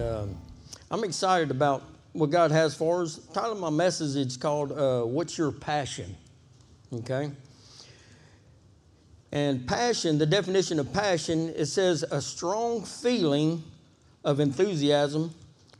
um, 0.00 0.36
I'm 0.90 1.04
excited 1.04 1.50
about 1.50 1.82
what 2.12 2.30
God 2.30 2.50
has 2.50 2.74
for 2.74 3.02
us. 3.02 3.16
The 3.16 3.34
title 3.34 3.52
of 3.52 3.60
my 3.60 3.70
message 3.70 4.16
is 4.16 4.36
called 4.36 4.72
uh, 4.72 5.02
What's 5.02 5.38
Your 5.38 5.52
Passion? 5.52 6.16
Okay? 6.92 7.30
And 9.32 9.66
passion, 9.68 10.18
the 10.18 10.26
definition 10.26 10.80
of 10.80 10.92
passion, 10.92 11.50
it 11.56 11.66
says 11.66 12.02
a 12.02 12.20
strong 12.20 12.82
feeling 12.82 13.62
of 14.24 14.40
enthusiasm 14.40 15.32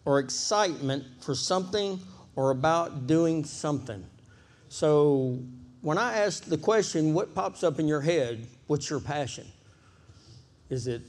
or 0.05 0.21
excitement 0.21 1.05
for 1.21 1.35
something 1.35 1.99
or 2.37 2.51
about 2.51 3.09
doing 3.09 3.45
something. 3.45 4.05
So 4.69 5.41
when 5.81 5.99
I 5.99 6.19
ask 6.19 6.45
the 6.45 6.59
question, 6.59 7.13
what 7.13 7.35
pops 7.35 7.65
up 7.65 7.81
in 7.81 7.89
your 7.89 8.01
head? 8.01 8.47
What's 8.69 8.89
your 8.89 9.01
passion? 9.01 9.47
Is 10.69 10.87
it 10.87 11.03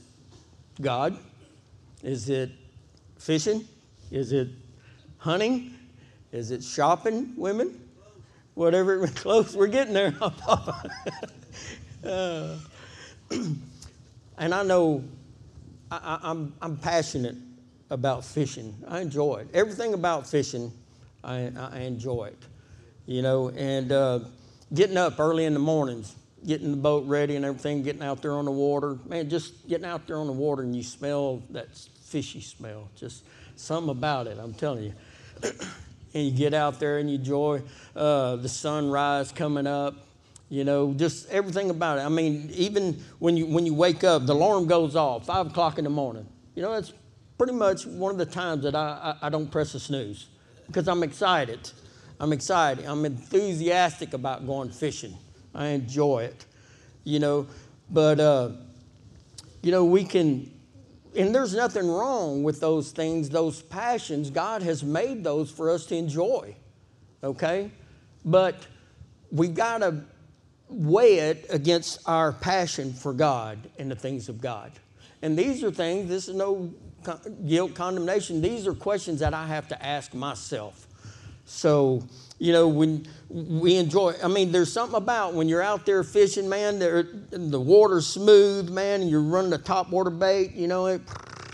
God? 0.80 1.16
Is 2.02 2.28
it 2.28 2.50
fishing? 3.22 3.66
Is 4.10 4.32
it 4.32 4.48
hunting? 5.18 5.74
Is 6.32 6.50
it 6.50 6.62
shopping, 6.62 7.32
women? 7.36 7.80
Whatever 8.54 9.06
close, 9.14 9.54
we're 9.54 9.68
getting 9.68 9.94
there. 9.94 10.14
uh, 12.04 12.56
and 13.30 14.54
I 14.54 14.62
know 14.64 15.04
I, 15.90 16.18
I'm, 16.22 16.52
I'm 16.60 16.76
passionate 16.76 17.36
about 17.90 18.24
fishing. 18.24 18.74
I 18.88 19.00
enjoy 19.00 19.36
it. 19.36 19.48
Everything 19.54 19.94
about 19.94 20.26
fishing, 20.26 20.72
I, 21.22 21.52
I 21.56 21.80
enjoy 21.80 22.26
it. 22.26 22.42
You 23.06 23.22
know, 23.22 23.50
and 23.50 23.92
uh, 23.92 24.20
getting 24.74 24.96
up 24.96 25.20
early 25.20 25.44
in 25.44 25.54
the 25.54 25.60
mornings, 25.60 26.14
getting 26.46 26.70
the 26.70 26.76
boat 26.76 27.06
ready 27.06 27.36
and 27.36 27.44
everything, 27.44 27.82
getting 27.82 28.02
out 28.02 28.20
there 28.22 28.32
on 28.32 28.46
the 28.46 28.50
water. 28.50 28.98
Man, 29.06 29.28
just 29.28 29.68
getting 29.68 29.86
out 29.86 30.06
there 30.06 30.16
on 30.18 30.26
the 30.26 30.32
water 30.32 30.62
and 30.62 30.74
you 30.74 30.82
smell 30.82 31.42
that 31.50 31.68
fishy 32.12 32.42
smell. 32.42 32.90
Just 32.94 33.24
something 33.56 33.90
about 33.90 34.26
it, 34.26 34.36
I'm 34.38 34.52
telling 34.52 34.84
you. 34.84 34.92
and 36.14 36.26
you 36.26 36.30
get 36.30 36.52
out 36.52 36.78
there 36.78 36.98
and 36.98 37.10
you 37.10 37.16
enjoy 37.16 37.62
uh, 37.96 38.36
the 38.36 38.50
sunrise 38.50 39.32
coming 39.32 39.66
up. 39.66 39.94
You 40.50 40.64
know, 40.64 40.92
just 40.92 41.30
everything 41.30 41.70
about 41.70 41.96
it. 41.96 42.02
I 42.02 42.10
mean, 42.10 42.50
even 42.52 43.02
when 43.18 43.38
you 43.38 43.46
when 43.46 43.64
you 43.64 43.72
wake 43.72 44.04
up, 44.04 44.26
the 44.26 44.34
alarm 44.34 44.66
goes 44.66 44.94
off 44.94 45.24
five 45.24 45.46
o'clock 45.46 45.78
in 45.78 45.84
the 45.84 45.90
morning. 45.90 46.26
You 46.54 46.60
know, 46.60 46.72
that's 46.74 46.92
pretty 47.38 47.54
much 47.54 47.86
one 47.86 48.12
of 48.12 48.18
the 48.18 48.26
times 48.26 48.64
that 48.64 48.74
I, 48.74 49.16
I, 49.22 49.26
I 49.26 49.28
don't 49.30 49.50
press 49.50 49.74
a 49.74 49.80
snooze 49.80 50.26
because 50.66 50.88
I'm 50.88 51.02
excited. 51.02 51.70
I'm 52.20 52.34
excited. 52.34 52.84
I'm 52.84 53.06
enthusiastic 53.06 54.12
about 54.12 54.46
going 54.46 54.70
fishing. 54.70 55.16
I 55.54 55.68
enjoy 55.68 56.24
it, 56.24 56.44
you 57.04 57.18
know. 57.18 57.46
But 57.88 58.20
uh, 58.20 58.50
you 59.62 59.70
know, 59.70 59.86
we 59.86 60.04
can 60.04 60.52
and 61.16 61.34
there's 61.34 61.54
nothing 61.54 61.88
wrong 61.88 62.42
with 62.42 62.60
those 62.60 62.90
things, 62.90 63.28
those 63.28 63.62
passions. 63.62 64.30
God 64.30 64.62
has 64.62 64.82
made 64.82 65.22
those 65.22 65.50
for 65.50 65.70
us 65.70 65.86
to 65.86 65.96
enjoy, 65.96 66.54
okay? 67.22 67.70
But 68.24 68.66
we've 69.30 69.54
got 69.54 69.78
to 69.78 70.04
weigh 70.68 71.18
it 71.18 71.46
against 71.50 72.00
our 72.06 72.32
passion 72.32 72.92
for 72.92 73.12
God 73.12 73.58
and 73.78 73.90
the 73.90 73.96
things 73.96 74.28
of 74.28 74.40
God. 74.40 74.72
And 75.20 75.38
these 75.38 75.62
are 75.62 75.70
things, 75.70 76.08
this 76.08 76.28
is 76.28 76.34
no 76.34 76.72
guilt, 77.46 77.74
condemnation. 77.74 78.40
These 78.40 78.66
are 78.66 78.74
questions 78.74 79.20
that 79.20 79.34
I 79.34 79.46
have 79.46 79.68
to 79.68 79.84
ask 79.84 80.14
myself. 80.14 80.86
So, 81.44 82.02
you 82.42 82.52
know, 82.52 82.66
when 82.66 83.06
we 83.28 83.76
enjoy, 83.76 84.16
I 84.20 84.26
mean, 84.26 84.50
there's 84.50 84.72
something 84.72 84.96
about 84.96 85.34
when 85.34 85.48
you're 85.48 85.62
out 85.62 85.86
there 85.86 86.02
fishing, 86.02 86.48
man, 86.48 86.80
the 86.80 87.60
water's 87.60 88.04
smooth, 88.04 88.68
man, 88.68 89.02
and 89.02 89.08
you're 89.08 89.22
running 89.22 89.52
a 89.52 89.58
top 89.58 89.90
water 89.90 90.10
bait, 90.10 90.50
you 90.52 90.66
know, 90.66 90.86
it, 90.86 91.02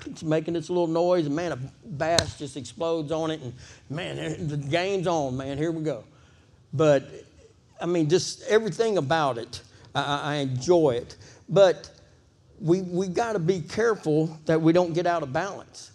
it's 0.06 0.22
making 0.22 0.56
its 0.56 0.70
little 0.70 0.86
noise, 0.86 1.26
and 1.26 1.36
man, 1.36 1.52
a 1.52 1.58
bass 1.84 2.38
just 2.38 2.56
explodes 2.56 3.12
on 3.12 3.30
it, 3.30 3.42
and 3.42 3.52
man, 3.90 4.48
the 4.48 4.56
game's 4.56 5.06
on, 5.06 5.36
man, 5.36 5.58
here 5.58 5.70
we 5.72 5.82
go. 5.82 6.04
But, 6.72 7.06
I 7.78 7.84
mean, 7.84 8.08
just 8.08 8.48
everything 8.48 8.96
about 8.96 9.36
it, 9.36 9.60
I, 9.94 10.20
I 10.22 10.34
enjoy 10.36 10.92
it. 10.92 11.16
But 11.50 11.90
we, 12.62 12.80
we 12.80 13.08
got 13.08 13.34
to 13.34 13.38
be 13.38 13.60
careful 13.60 14.38
that 14.46 14.62
we 14.62 14.72
don't 14.72 14.94
get 14.94 15.06
out 15.06 15.22
of 15.22 15.34
balance 15.34 15.92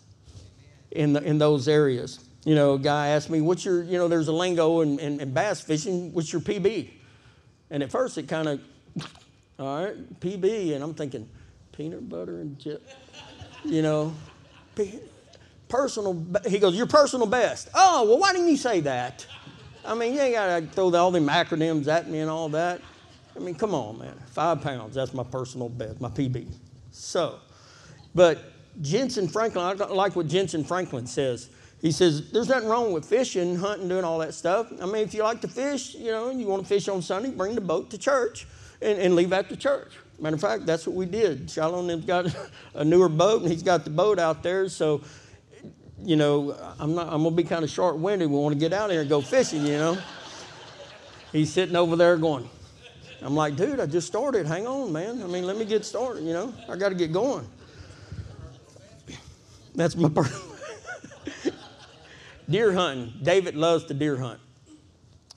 in, 0.91 1.13
the, 1.13 1.23
in 1.23 1.39
those 1.39 1.67
areas. 1.67 2.19
You 2.45 2.55
know, 2.55 2.73
a 2.73 2.79
guy 2.79 3.09
asked 3.09 3.29
me, 3.29 3.39
what's 3.39 3.63
your, 3.63 3.83
you 3.83 3.97
know, 3.97 4.07
there's 4.07 4.27
a 4.27 4.33
lingo 4.33 4.81
in, 4.81 4.99
in, 4.99 5.19
in 5.21 5.33
bass 5.33 5.61
fishing, 5.61 6.11
what's 6.13 6.31
your 6.33 6.41
PB? 6.41 6.89
And 7.69 7.81
at 7.81 7.89
first 7.89 8.17
it 8.17 8.27
kind 8.27 8.49
of, 8.49 8.61
all 9.59 9.85
right, 9.85 10.19
PB. 10.19 10.75
And 10.75 10.83
I'm 10.83 10.93
thinking, 10.93 11.29
peanut 11.71 12.07
butter 12.09 12.41
and 12.41 12.59
chip, 12.59 12.85
you 13.63 13.81
know, 13.81 14.13
personal, 15.69 16.25
he 16.45 16.59
goes, 16.59 16.75
your 16.75 16.85
personal 16.85 17.27
best. 17.27 17.69
Oh, 17.73 18.05
well, 18.07 18.19
why 18.19 18.33
didn't 18.33 18.49
you 18.49 18.57
say 18.57 18.81
that? 18.81 19.25
I 19.85 19.95
mean, 19.95 20.13
you 20.13 20.19
ain't 20.19 20.35
got 20.35 20.59
to 20.59 20.67
throw 20.67 20.93
all 20.95 21.11
them 21.11 21.27
acronyms 21.27 21.87
at 21.87 22.09
me 22.09 22.19
and 22.19 22.29
all 22.29 22.49
that. 22.49 22.81
I 23.35 23.39
mean, 23.39 23.55
come 23.55 23.73
on, 23.73 23.99
man. 23.99 24.15
Five 24.27 24.61
pounds, 24.61 24.95
that's 24.95 25.13
my 25.13 25.23
personal 25.23 25.69
best, 25.69 25.99
my 25.99 26.09
PB. 26.09 26.47
So, 26.91 27.39
but 28.13 28.53
Jentezen 28.81 29.31
Franklin, 29.31 29.65
I 29.81 29.85
like 29.85 30.15
what 30.15 30.27
Jentezen 30.27 30.65
Franklin 30.65 31.07
says. 31.07 31.49
He 31.83 31.91
says, 31.91 32.31
There's 32.31 32.47
nothing 32.47 32.69
wrong 32.69 32.93
with 32.93 33.03
fishing, 33.03 33.57
hunting, 33.57 33.89
doing 33.89 34.05
all 34.05 34.17
that 34.19 34.33
stuff. 34.33 34.71
I 34.81 34.85
mean, 34.85 35.03
if 35.03 35.13
you 35.13 35.21
like 35.21 35.41
to 35.41 35.49
fish, 35.49 35.93
you 35.93 36.11
know, 36.11 36.29
and 36.29 36.39
you 36.39 36.47
want 36.47 36.63
to 36.63 36.67
fish 36.67 36.87
on 36.87 37.01
Sunday, 37.01 37.29
bring 37.29 37.55
the 37.55 37.61
boat 37.61 37.89
to 37.89 37.97
church 37.97 38.47
and, 38.81 38.97
and 38.97 39.15
leave 39.17 39.33
after 39.33 39.57
church. 39.57 39.91
Matter 40.17 40.35
of 40.35 40.41
fact, 40.41 40.65
that's 40.65 40.87
what 40.87 40.95
we 40.95 41.05
did. 41.05 41.51
Shalom 41.51 41.89
has 41.89 42.05
got 42.05 42.33
a 42.73 42.85
newer 42.85 43.09
boat, 43.09 43.41
and 43.41 43.51
he's 43.51 43.63
got 43.63 43.83
the 43.83 43.89
boat 43.89 44.17
out 44.17 44.43
there. 44.43 44.69
So, 44.69 45.01
you 46.01 46.15
know, 46.15 46.55
I'm 46.79 46.95
not. 46.95 47.11
I'm 47.11 47.21
gonna 47.21 47.35
be 47.35 47.43
kind 47.43 47.65
of 47.65 47.69
short-winded. 47.69 48.29
We 48.29 48.37
want 48.37 48.53
to 48.53 48.59
get 48.59 48.71
out 48.71 48.89
here 48.89 49.01
and 49.01 49.09
go 49.09 49.19
fishing. 49.19 49.65
You 49.65 49.77
know, 49.77 49.97
he's 51.33 51.51
sitting 51.51 51.75
over 51.75 51.97
there 51.97 52.15
going. 52.15 52.49
I'm 53.21 53.35
like, 53.35 53.57
dude, 53.57 53.81
I 53.81 53.87
just 53.87 54.07
started. 54.07 54.45
Hang 54.45 54.67
on, 54.67 54.93
man. 54.93 55.21
I 55.21 55.27
mean, 55.27 55.45
let 55.45 55.57
me 55.57 55.65
get 55.65 55.83
started. 55.83 56.23
You 56.23 56.31
know, 56.31 56.53
I 56.69 56.77
got 56.77 56.89
to 56.89 56.95
get 56.95 57.11
going. 57.11 57.45
That's 59.75 59.97
my. 59.97 60.09
Deer 62.49 62.73
hunting. 62.73 63.13
David 63.21 63.55
loves 63.55 63.85
to 63.85 63.93
deer 63.93 64.17
hunt. 64.17 64.39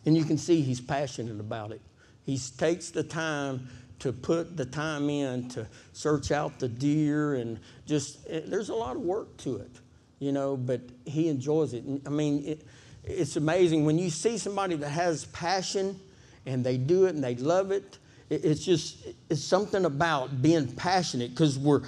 And 0.04 0.16
you 0.16 0.24
can 0.24 0.38
see 0.38 0.60
he's 0.60 0.80
passionate 0.80 1.40
about 1.40 1.72
it. 1.72 1.80
He 2.24 2.38
takes 2.38 2.90
the 2.90 3.02
time 3.02 3.68
to 3.98 4.12
put 4.12 4.56
the 4.56 4.64
time 4.64 5.08
in 5.08 5.48
to 5.48 5.66
search 5.92 6.30
out 6.30 6.58
the 6.58 6.68
deer 6.68 7.34
and 7.34 7.58
just, 7.86 8.18
eh, 8.28 8.40
there's 8.46 8.68
a 8.68 8.74
lot 8.74 8.96
of 8.96 9.02
work 9.02 9.36
to 9.38 9.56
it, 9.56 9.70
you 10.18 10.32
know, 10.32 10.56
but 10.56 10.80
he 11.06 11.28
enjoys 11.28 11.72
it. 11.72 11.84
I 12.04 12.10
mean, 12.10 12.44
it, 12.44 12.66
it's 13.04 13.36
amazing 13.36 13.84
when 13.84 13.98
you 13.98 14.10
see 14.10 14.38
somebody 14.38 14.74
that 14.76 14.90
has 14.90 15.24
passion 15.26 15.98
and 16.44 16.64
they 16.64 16.76
do 16.76 17.06
it 17.06 17.14
and 17.14 17.24
they 17.24 17.36
love 17.36 17.70
it. 17.70 17.98
It's 18.28 18.64
just, 18.64 19.06
it's 19.30 19.42
something 19.42 19.84
about 19.84 20.42
being 20.42 20.66
passionate 20.66 21.30
because 21.30 21.58
we're, 21.58 21.82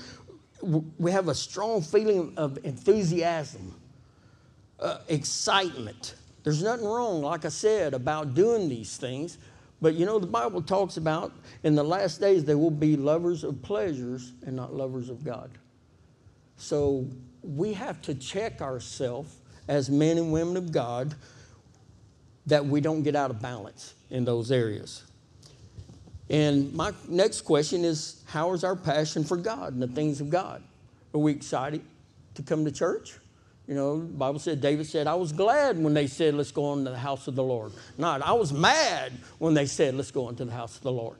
we 0.63 1.11
have 1.11 1.29
a 1.29 1.35
strong 1.35 1.83
feeling 1.83 2.33
of 2.37 2.65
enthusiasm 2.65 3.75
uh, 4.81 4.99
excitement. 5.09 6.15
There's 6.45 6.63
nothing 6.63 6.87
wrong, 6.87 7.23
like 7.23 7.45
I 7.45 7.49
said, 7.49 7.95
about 7.95 8.35
doing 8.35 8.69
these 8.69 8.97
things. 8.97 9.39
But 9.81 9.95
you 9.95 10.07
know, 10.07 10.19
the 10.19 10.27
Bible 10.27 10.63
talks 10.63 10.97
about 10.97 11.33
in 11.63 11.75
the 11.75 11.85
last 11.85 12.21
days 12.21 12.45
they 12.45 12.55
will 12.55 12.71
be 12.71 12.97
lovers 12.97 13.45
of 13.45 13.63
pleasures 13.63 14.33
and 14.47 14.57
not 14.57 14.75
lovers 14.75 15.09
of 15.09 15.25
God. 15.25 15.51
So 16.57 17.07
we 17.43 17.73
have 17.75 18.03
to 18.03 18.15
check 18.15 18.61
ourselves 18.61 19.37
as 19.69 19.91
men 19.91 20.19
and 20.19 20.33
women 20.33 20.57
of 20.57 20.73
God 20.73 21.15
that 22.47 22.65
we 22.65 22.81
don't 22.81 23.03
get 23.03 23.15
out 23.15 23.31
of 23.31 23.41
balance 23.41 23.95
in 24.11 24.25
those 24.25 24.51
areas. 24.51 25.05
And 26.31 26.73
my 26.75 26.93
next 27.09 27.43
question 27.43 27.85
is 27.85 28.23
how 28.27 28.53
is 28.53 28.65
our 28.65 28.77
passion 28.77 29.25
for 29.25 29.37
God 29.37 29.73
and 29.75 29.83
the 29.83 29.89
things 29.89 30.21
of 30.21 30.31
God? 30.31 30.63
Are 31.15 31.21
we 31.21 31.33
excited 31.33 31.83
to 32.35 32.43
come 32.43 32.65
to 32.65 32.73
church? 32.73 33.15
You 33.69 33.75
know, 33.75 34.01
the 34.01 34.07
Bible 34.07 34.39
said, 34.39 34.63
David 34.63 34.87
said, 34.87 35.07
I 35.07 35.15
was 35.15 35.31
glad 35.31 35.79
when 35.79 35.93
they 35.93 36.07
said, 36.07 36.35
let's 36.35 36.51
go 36.51 36.73
into 36.73 36.91
the 36.91 36.99
house 36.99 37.29
of 37.29 37.35
the 37.37 37.45
Lord. 37.45 37.73
Not, 37.99 38.23
I 38.23 38.33
was 38.33 38.51
mad 38.51 39.13
when 39.37 39.53
they 39.53 39.67
said, 39.67 39.95
let's 39.95 40.11
go 40.11 40.31
into 40.31 40.47
the 40.47 40.53
house 40.53 40.77
of 40.77 40.83
the 40.83 40.91
Lord. 40.91 41.19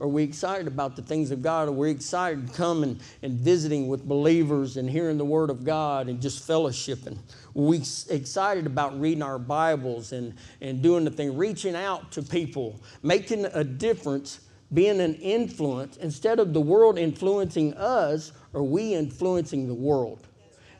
Are 0.00 0.06
we 0.06 0.22
excited 0.22 0.68
about 0.68 0.94
the 0.94 1.02
things 1.02 1.32
of 1.32 1.42
God? 1.42 1.66
Are 1.66 1.72
we 1.72 1.90
excited 1.90 2.48
and, 2.60 3.00
and 3.22 3.32
visiting 3.40 3.88
with 3.88 4.06
believers 4.06 4.76
and 4.76 4.88
hearing 4.88 5.18
the 5.18 5.24
Word 5.24 5.50
of 5.50 5.64
God 5.64 6.08
and 6.08 6.22
just 6.22 6.46
fellowshipping? 6.46 7.16
Are 7.16 7.18
we 7.54 7.78
excited 8.10 8.66
about 8.66 9.00
reading 9.00 9.22
our 9.22 9.38
Bibles 9.38 10.12
and, 10.12 10.34
and 10.60 10.80
doing 10.80 11.04
the 11.04 11.10
thing, 11.10 11.36
reaching 11.36 11.74
out 11.74 12.12
to 12.12 12.22
people, 12.22 12.80
making 13.02 13.46
a 13.46 13.64
difference, 13.64 14.40
being 14.72 15.00
an 15.00 15.16
influence? 15.16 15.96
Instead 15.96 16.38
of 16.38 16.52
the 16.52 16.60
world 16.60 16.98
influencing 16.98 17.74
us, 17.74 18.30
are 18.54 18.62
we 18.62 18.94
influencing 18.94 19.66
the 19.66 19.74
world? 19.74 20.28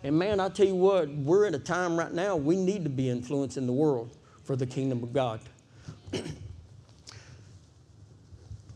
And 0.05 0.19
man, 0.19 0.41
I 0.41 0.49
tell 0.49 0.67
you 0.67 0.75
what, 0.75 1.09
we're 1.09 1.47
at 1.47 1.55
a 1.55 1.59
time 1.59 1.97
right 1.97 2.13
now, 2.13 2.35
we 2.37 2.57
need 2.57 2.85
to 2.85 2.91
be 2.91 3.09
influencing 3.09 3.67
the 3.67 3.73
world 3.73 4.17
for 4.45 4.57
the 4.57 4.67
kingdom 4.67 5.03
of 5.03 5.13
God. 5.13 5.41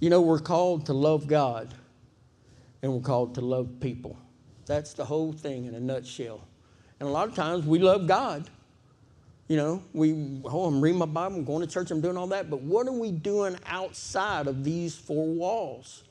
you 0.01 0.11
know, 0.11 0.21
we're 0.21 0.39
called 0.39 0.87
to 0.87 0.93
love 0.93 1.27
God 1.27 1.75
and 2.83 2.93
we're 2.93 3.01
called 3.01 3.35
to 3.35 3.41
love 3.41 3.81
people. 3.81 4.17
That's 4.67 4.93
the 4.93 5.05
whole 5.05 5.33
thing 5.33 5.65
in 5.67 5.75
a 5.75 5.81
nutshell. 5.81 6.43
And 7.01 7.09
a 7.09 7.13
lot 7.13 7.29
of 7.29 7.35
times 7.35 7.67
we 7.67 7.81
love 7.81 8.07
God. 8.07 8.49
You 9.49 9.57
know, 9.57 9.83
we, 9.93 10.41
oh, 10.45 10.67
I'm 10.67 10.81
reading 10.81 10.99
my 10.99 11.07
Bible, 11.07 11.37
I'm 11.37 11.45
going 11.45 11.67
to 11.67 11.73
church, 11.73 11.91
I'm 11.91 12.01
doing 12.01 12.17
all 12.17 12.27
that. 12.29 12.51
But 12.51 12.63
what 12.63 12.87
are 12.87 12.93
we 12.93 13.13
doing 13.13 13.57
outside 13.67 14.47
of 14.47 14.65
these 14.65 14.97
four 14.97 15.27
walls? 15.27 16.05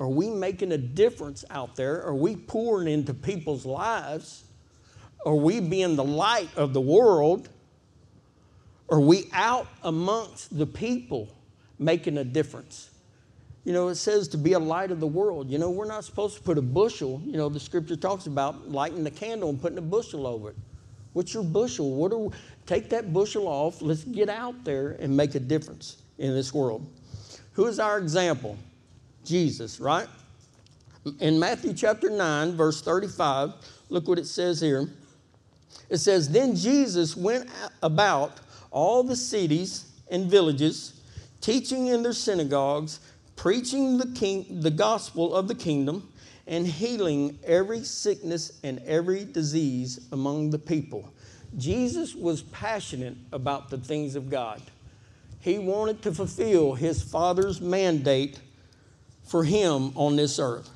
Are 0.00 0.08
we 0.08 0.30
making 0.30 0.70
a 0.72 0.78
difference 0.78 1.44
out 1.50 1.74
there? 1.74 2.02
Are 2.04 2.14
we 2.14 2.36
pouring 2.36 2.86
into 2.86 3.14
people's 3.14 3.66
lives? 3.66 4.44
Are 5.26 5.34
we 5.34 5.60
being 5.60 5.96
the 5.96 6.04
light 6.04 6.48
of 6.56 6.72
the 6.72 6.80
world? 6.80 7.48
Are 8.88 9.00
we 9.00 9.28
out 9.32 9.66
amongst 9.82 10.56
the 10.56 10.66
people 10.66 11.28
making 11.78 12.18
a 12.18 12.24
difference? 12.24 12.90
You 13.64 13.72
know, 13.74 13.88
it 13.88 13.96
says 13.96 14.28
to 14.28 14.38
be 14.38 14.54
a 14.54 14.58
light 14.58 14.90
of 14.90 15.00
the 15.00 15.06
world. 15.06 15.50
You 15.50 15.58
know, 15.58 15.70
we're 15.70 15.84
not 15.84 16.04
supposed 16.04 16.36
to 16.36 16.42
put 16.42 16.56
a 16.56 16.62
bushel, 16.62 17.20
you 17.24 17.36
know, 17.36 17.48
the 17.48 17.60
scripture 17.60 17.96
talks 17.96 18.26
about 18.26 18.70
lighting 18.70 19.04
the 19.04 19.10
candle 19.10 19.50
and 19.50 19.60
putting 19.60 19.76
a 19.76 19.82
bushel 19.82 20.26
over 20.26 20.50
it. 20.50 20.56
What's 21.12 21.34
your 21.34 21.42
bushel? 21.42 21.94
What 21.94 22.12
are, 22.12 22.30
take 22.64 22.88
that 22.90 23.12
bushel 23.12 23.46
off. 23.46 23.82
Let's 23.82 24.04
get 24.04 24.28
out 24.28 24.64
there 24.64 24.96
and 25.00 25.14
make 25.16 25.34
a 25.34 25.40
difference 25.40 26.02
in 26.18 26.32
this 26.32 26.54
world. 26.54 26.86
Who 27.52 27.66
is 27.66 27.78
our 27.78 27.98
example? 27.98 28.56
Jesus, 29.24 29.80
right? 29.80 30.06
In 31.20 31.38
Matthew 31.38 31.74
chapter 31.74 32.08
9, 32.08 32.52
verse 32.56 32.80
35, 32.80 33.52
look 33.88 34.08
what 34.08 34.18
it 34.18 34.26
says 34.26 34.60
here. 34.60 34.88
It 35.88 35.98
says, 35.98 36.28
Then 36.28 36.54
Jesus 36.54 37.16
went 37.16 37.48
about 37.82 38.38
all 38.70 39.02
the 39.02 39.16
cities 39.16 39.86
and 40.10 40.30
villages, 40.30 41.00
teaching 41.40 41.88
in 41.88 42.02
their 42.02 42.12
synagogues 42.12 43.00
preaching 43.38 43.98
the, 43.98 44.06
king, 44.08 44.44
the 44.60 44.70
gospel 44.70 45.34
of 45.34 45.48
the 45.48 45.54
kingdom 45.54 46.12
and 46.48 46.66
healing 46.66 47.38
every 47.44 47.84
sickness 47.84 48.58
and 48.64 48.80
every 48.80 49.24
disease 49.24 50.08
among 50.10 50.50
the 50.50 50.58
people. 50.58 51.08
Jesus 51.56 52.14
was 52.14 52.42
passionate 52.42 53.16
about 53.32 53.70
the 53.70 53.78
things 53.78 54.16
of 54.16 54.28
God. 54.28 54.60
He 55.40 55.58
wanted 55.58 56.02
to 56.02 56.12
fulfill 56.12 56.74
his 56.74 57.00
Father's 57.00 57.60
mandate 57.60 58.40
for 59.22 59.44
him 59.44 59.96
on 59.96 60.16
this 60.16 60.40
earth. 60.40 60.68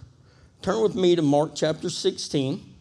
Turn 0.63 0.83
with 0.83 0.95
me 0.95 1.17
to 1.17 1.23
Mark 1.23 1.53
chapter 1.57 1.91
16. 1.91 2.72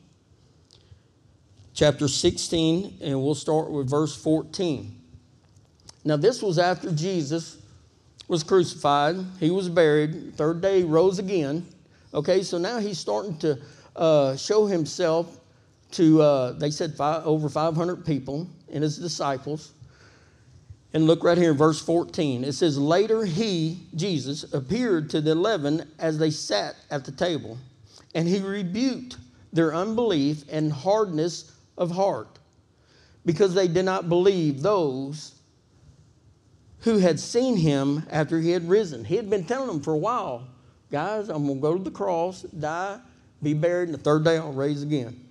Chapter 1.73 2.07
16, 2.07 2.97
and 3.01 3.23
we'll 3.23 3.33
start 3.33 3.71
with 3.71 3.89
verse 3.89 4.15
14. 4.15 4.93
Now, 6.03 6.17
this 6.17 6.41
was 6.41 6.59
after 6.59 6.91
Jesus 6.91 7.57
was 8.27 8.43
crucified, 8.43 9.15
he 9.39 9.51
was 9.51 9.69
buried, 9.69 10.35
third 10.35 10.61
day 10.61 10.83
rose 10.83 11.19
again. 11.19 11.65
Okay, 12.13 12.43
so 12.43 12.57
now 12.57 12.79
he's 12.79 12.99
starting 12.99 13.37
to 13.39 13.59
uh, 13.95 14.35
show 14.35 14.65
himself 14.65 15.39
to, 15.91 16.21
uh, 16.21 16.51
they 16.53 16.71
said 16.71 16.93
five, 16.95 17.25
over 17.25 17.49
500 17.49 18.05
people 18.05 18.47
and 18.71 18.83
his 18.83 18.97
disciples. 18.97 19.71
And 20.93 21.07
look 21.07 21.23
right 21.23 21.37
here 21.37 21.51
in 21.51 21.57
verse 21.57 21.81
14. 21.81 22.43
It 22.43 22.53
says, 22.53 22.77
Later 22.77 23.23
he, 23.23 23.79
Jesus, 23.95 24.53
appeared 24.53 25.09
to 25.11 25.21
the 25.21 25.31
eleven 25.31 25.89
as 25.99 26.17
they 26.17 26.31
sat 26.31 26.75
at 26.89 27.05
the 27.05 27.11
table, 27.13 27.57
and 28.13 28.27
he 28.27 28.39
rebuked 28.39 29.17
their 29.53 29.73
unbelief 29.73 30.43
and 30.49 30.71
hardness 30.71 31.51
of 31.77 31.91
heart 31.91 32.39
because 33.25 33.53
they 33.53 33.67
did 33.67 33.85
not 33.85 34.09
believe 34.09 34.61
those 34.61 35.35
who 36.79 36.97
had 36.97 37.19
seen 37.19 37.57
him 37.57 38.03
after 38.09 38.39
he 38.39 38.51
had 38.51 38.67
risen. 38.67 39.05
He 39.05 39.15
had 39.15 39.29
been 39.29 39.43
telling 39.43 39.67
them 39.67 39.81
for 39.81 39.93
a 39.93 39.97
while, 39.97 40.47
guys, 40.91 41.29
I'm 41.29 41.45
going 41.45 41.57
to 41.57 41.61
go 41.61 41.77
to 41.77 41.83
the 41.83 41.91
cross, 41.91 42.41
die, 42.41 42.99
be 43.41 43.53
buried, 43.53 43.89
and 43.89 43.93
the 43.93 44.01
third 44.01 44.23
day 44.23 44.37
I'll 44.37 44.51
raise 44.51 44.81
again. 44.81 45.23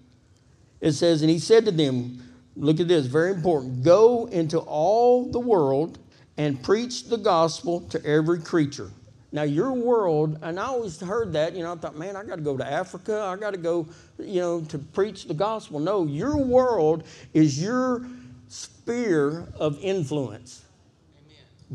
It 0.80 0.92
says, 0.92 1.22
and 1.22 1.30
he 1.30 1.38
said 1.38 1.64
to 1.66 1.72
them, 1.72 2.22
look 2.56 2.80
at 2.80 2.88
this, 2.88 3.06
very 3.06 3.32
important 3.32 3.82
go 3.82 4.26
into 4.26 4.58
all 4.58 5.30
the 5.30 5.40
world 5.40 5.98
and 6.36 6.62
preach 6.62 7.04
the 7.04 7.18
gospel 7.18 7.80
to 7.82 8.04
every 8.04 8.40
creature. 8.40 8.90
Now, 9.32 9.42
your 9.42 9.72
world, 9.72 10.38
and 10.42 10.58
I 10.58 10.64
always 10.64 11.00
heard 11.00 11.32
that, 11.34 11.54
you 11.54 11.62
know, 11.62 11.72
I 11.72 11.76
thought, 11.76 11.96
man, 11.96 12.16
I 12.16 12.24
got 12.24 12.36
to 12.36 12.42
go 12.42 12.56
to 12.56 12.66
Africa, 12.66 13.22
I 13.22 13.36
got 13.36 13.52
to 13.52 13.58
go, 13.58 13.86
you 14.18 14.40
know, 14.40 14.60
to 14.62 14.78
preach 14.78 15.26
the 15.26 15.34
gospel. 15.34 15.78
No, 15.78 16.04
your 16.04 16.36
world 16.36 17.04
is 17.32 17.62
your 17.62 18.04
sphere 18.48 19.46
of 19.56 19.78
influence 19.80 20.64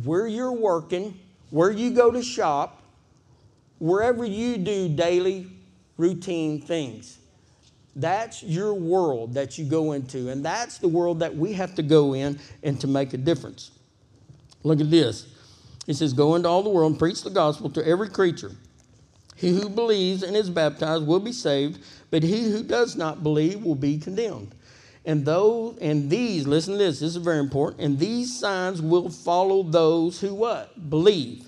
where 0.03 0.27
you're 0.27 0.51
working, 0.51 1.17
where 1.49 1.71
you 1.71 1.91
go 1.91 2.11
to 2.11 2.21
shop, 2.21 2.81
wherever 3.79 4.25
you 4.25 4.57
do 4.57 4.89
daily 4.89 5.47
routine 5.97 6.61
things. 6.61 7.19
That's 7.95 8.43
your 8.43 8.73
world 8.73 9.33
that 9.35 9.57
you 9.57 9.63
go 9.63 9.93
into, 9.93 10.29
and 10.29 10.43
that's 10.43 10.79
the 10.79 10.89
world 10.89 11.19
that 11.19 11.33
we 11.33 11.53
have 11.53 11.75
to 11.75 11.83
go 11.83 12.13
in 12.13 12.37
and 12.63 12.79
to 12.81 12.87
make 12.87 13.13
a 13.13 13.17
difference. 13.17 13.71
Look 14.63 14.81
at 14.81 14.91
this. 14.91 15.27
He 15.85 15.93
says, 15.93 16.13
Go 16.13 16.35
into 16.35 16.49
all 16.49 16.63
the 16.63 16.69
world 16.69 16.91
and 16.91 16.99
preach 16.99 17.23
the 17.23 17.29
gospel 17.29 17.69
to 17.71 17.87
every 17.87 18.09
creature. 18.09 18.51
He 19.35 19.49
who 19.49 19.69
believes 19.69 20.23
and 20.23 20.35
is 20.35 20.49
baptized 20.49 21.05
will 21.05 21.19
be 21.19 21.33
saved, 21.33 21.83
but 22.09 22.23
he 22.23 22.49
who 22.49 22.63
does 22.63 22.95
not 22.95 23.21
believe 23.21 23.63
will 23.63 23.75
be 23.75 23.97
condemned. 23.97 24.55
And 25.05 25.25
those 25.25 25.77
and 25.79 26.09
these, 26.09 26.47
listen 26.47 26.73
to 26.73 26.79
this, 26.79 27.01
this 27.01 27.15
is 27.15 27.17
very 27.17 27.39
important. 27.39 27.81
And 27.81 27.99
these 27.99 28.37
signs 28.39 28.81
will 28.81 29.09
follow 29.09 29.61
those 29.61 30.19
who 30.19 30.33
what? 30.33 30.89
Believe. 30.89 31.47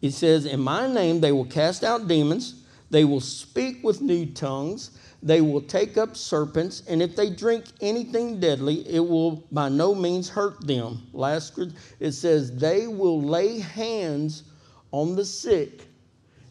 It 0.00 0.12
says, 0.12 0.46
In 0.46 0.60
my 0.60 0.92
name 0.92 1.20
they 1.20 1.32
will 1.32 1.46
cast 1.46 1.82
out 1.82 2.06
demons, 2.06 2.62
they 2.90 3.04
will 3.04 3.20
speak 3.20 3.82
with 3.82 4.00
new 4.00 4.26
tongues, 4.26 4.90
they 5.22 5.40
will 5.40 5.60
take 5.60 5.98
up 5.98 6.16
serpents, 6.16 6.82
and 6.88 7.02
if 7.02 7.14
they 7.14 7.28
drink 7.28 7.66
anything 7.80 8.40
deadly, 8.40 8.88
it 8.88 9.00
will 9.00 9.44
by 9.52 9.68
no 9.68 9.94
means 9.94 10.28
hurt 10.28 10.66
them. 10.66 11.06
Last 11.12 11.58
it 11.98 12.12
says, 12.12 12.56
They 12.56 12.86
will 12.86 13.20
lay 13.20 13.58
hands 13.58 14.44
on 14.92 15.16
the 15.16 15.24
sick 15.24 15.86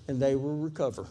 and 0.07 0.21
they 0.21 0.35
will 0.35 0.57
recover. 0.57 1.05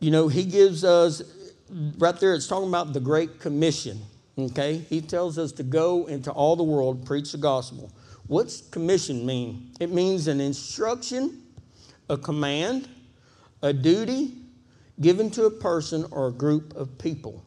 You 0.00 0.10
know, 0.10 0.28
he 0.28 0.44
gives 0.44 0.84
us 0.84 1.22
right 1.98 2.18
there, 2.18 2.34
it's 2.34 2.46
talking 2.46 2.68
about 2.68 2.92
the 2.92 3.00
Great 3.00 3.40
Commission. 3.40 4.00
Okay? 4.38 4.78
He 4.88 5.00
tells 5.00 5.38
us 5.38 5.52
to 5.52 5.62
go 5.62 6.06
into 6.06 6.30
all 6.30 6.56
the 6.56 6.64
world, 6.64 7.06
preach 7.06 7.32
the 7.32 7.38
gospel. 7.38 7.92
What's 8.26 8.62
commission 8.62 9.24
mean? 9.24 9.72
It 9.80 9.90
means 9.90 10.28
an 10.28 10.40
instruction, 10.40 11.42
a 12.08 12.16
command, 12.16 12.88
a 13.64 13.72
duty 13.72 14.30
given 15.00 15.30
to 15.30 15.46
a 15.46 15.50
person 15.50 16.04
or 16.10 16.28
a 16.28 16.32
group 16.32 16.76
of 16.76 16.96
people. 16.98 17.42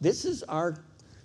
This 0.00 0.24
is 0.24 0.42
our, 0.42 0.76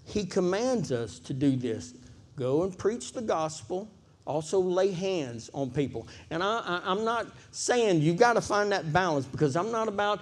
he 0.06 0.24
commands 0.24 0.92
us 0.92 1.18
to 1.20 1.34
do 1.34 1.56
this. 1.56 1.96
Go 2.36 2.64
and 2.64 2.78
preach 2.78 3.12
the 3.14 3.24
gospel, 3.24 3.90
also 4.26 4.60
lay 4.60 4.92
hands 4.92 5.50
on 5.52 5.72
people. 5.72 6.08
And 6.30 6.44
I, 6.44 6.80
am 6.86 7.04
not 7.04 7.26
saying 7.52 8.02
you've 8.02 8.18
got 8.18 8.34
to 8.34 8.42
find 8.42 8.72
that 8.72 8.94
balance 8.94 9.26
because 9.26 9.56
I'm 9.56 9.72
not 9.72 9.88
about 9.88 10.22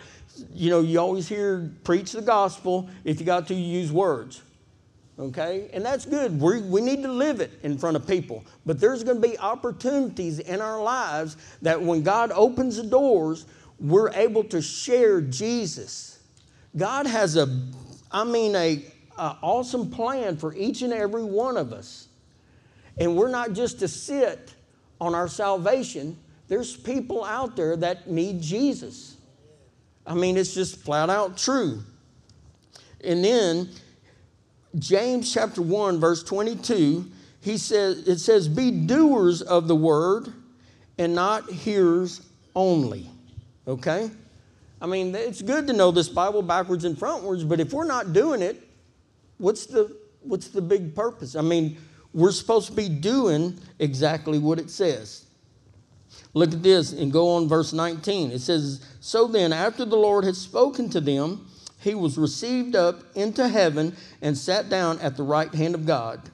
you 0.54 0.70
know, 0.70 0.80
you 0.80 0.98
always 0.98 1.28
hear 1.28 1.70
preach 1.84 2.14
the 2.14 2.22
gospel. 2.22 2.90
If 3.04 3.20
you 3.20 3.26
got 3.26 3.48
to, 3.48 3.54
use 3.54 3.92
words. 3.92 4.42
Okay? 5.20 5.70
And 5.74 5.86
that's 5.86 6.06
good. 6.06 6.40
we 6.40 6.62
we 6.62 6.80
need 6.80 7.04
to 7.04 7.12
live 7.12 7.42
it 7.42 7.52
in 7.64 7.78
front 7.78 7.98
of 7.98 8.08
people. 8.08 8.46
But 8.66 8.80
there's 8.80 9.04
going 9.04 9.22
to 9.22 9.28
be 9.28 9.38
opportunities 9.38 10.40
in 10.40 10.62
our 10.62 10.82
lives 10.82 11.36
that 11.62 11.80
when 11.80 12.02
God 12.02 12.32
opens 12.32 12.78
the 12.78 12.84
doors, 12.84 13.46
we're 13.82 14.12
able 14.12 14.44
to 14.46 14.62
share 14.62 15.22
Jesus. 15.22 16.20
God 16.78 17.08
has 17.08 17.36
a, 17.36 17.60
I 18.12 18.24
mean, 18.24 18.56
a, 18.56 18.86
a 19.18 19.38
awesome 19.42 19.90
plan 19.90 20.38
for 20.38 20.56
each 20.56 20.84
and 20.84 20.94
every 20.94 21.24
one 21.24 21.58
of 21.58 21.74
us. 21.74 22.08
And 22.98 23.16
we're 23.16 23.32
not 23.32 23.54
just 23.54 23.80
to 23.80 23.88
sit 23.88 24.54
on 25.00 25.16
our 25.16 25.28
salvation. 25.28 26.18
There's 26.48 26.78
people 26.78 27.26
out 27.26 27.56
there 27.56 27.76
that 27.78 28.08
need 28.08 28.42
Jesus. 28.42 29.18
I 30.06 30.14
mean, 30.14 30.38
it's 30.38 30.54
just 30.54 30.78
flat 30.78 31.10
out 31.10 31.38
true. 31.38 31.82
And 33.04 33.24
then 33.24 33.70
James 34.78 35.34
chapter 35.34 35.62
1, 35.62 36.00
verse 36.00 36.24
22, 36.24 37.10
he 37.42 37.58
says, 37.58 38.08
it 38.08 38.20
says, 38.20 38.48
Be 38.48 38.70
doers 38.70 39.42
of 39.42 39.68
the 39.68 39.76
word 39.76 40.32
and 41.00 41.16
not 41.16 41.50
hearers 41.50 42.22
only. 42.56 43.11
Okay? 43.72 44.12
I 44.82 44.86
mean, 44.86 45.16
it's 45.16 45.42
good 45.42 45.66
to 45.68 45.74
know 45.74 45.92
this 45.92 46.10
Bible 46.10 46.42
backwards 46.42 46.84
and 46.84 46.98
frontwards, 46.98 47.48
but 47.48 47.62
if 47.62 47.72
we're 47.72 47.86
not 47.86 48.12
doing 48.12 48.42
it, 48.42 48.62
what's 49.38 49.66
the 49.66 49.96
what's 50.24 50.50
the 50.50 50.62
big 50.62 50.94
purpose? 50.94 51.36
I 51.36 51.42
mean, 51.42 51.78
we're 52.14 52.32
supposed 52.32 52.68
to 52.68 52.74
be 52.74 52.90
doing 52.90 53.58
exactly 53.80 54.40
what 54.40 54.60
it 54.60 54.70
says. 54.70 55.26
Look 56.34 56.52
at 56.52 56.62
this 56.62 56.92
and 56.92 57.12
go 57.12 57.30
on 57.30 57.48
verse 57.48 57.72
19. 57.72 58.32
It 58.32 58.40
says, 58.40 58.86
So 59.00 59.28
then, 59.28 59.54
after 59.54 59.86
the 59.86 59.96
Lord 59.96 60.26
had 60.26 60.36
spoken 60.36 60.90
to 60.90 61.00
them, 61.00 61.48
he 61.80 61.96
was 61.96 62.18
received 62.18 62.76
up 62.76 63.04
into 63.16 63.48
heaven 63.48 63.96
and 64.22 64.38
sat 64.38 64.70
down 64.70 65.00
at 65.00 65.16
the 65.16 65.24
right 65.24 65.54
hand 65.54 65.76
of 65.76 65.86
God. 65.86 66.30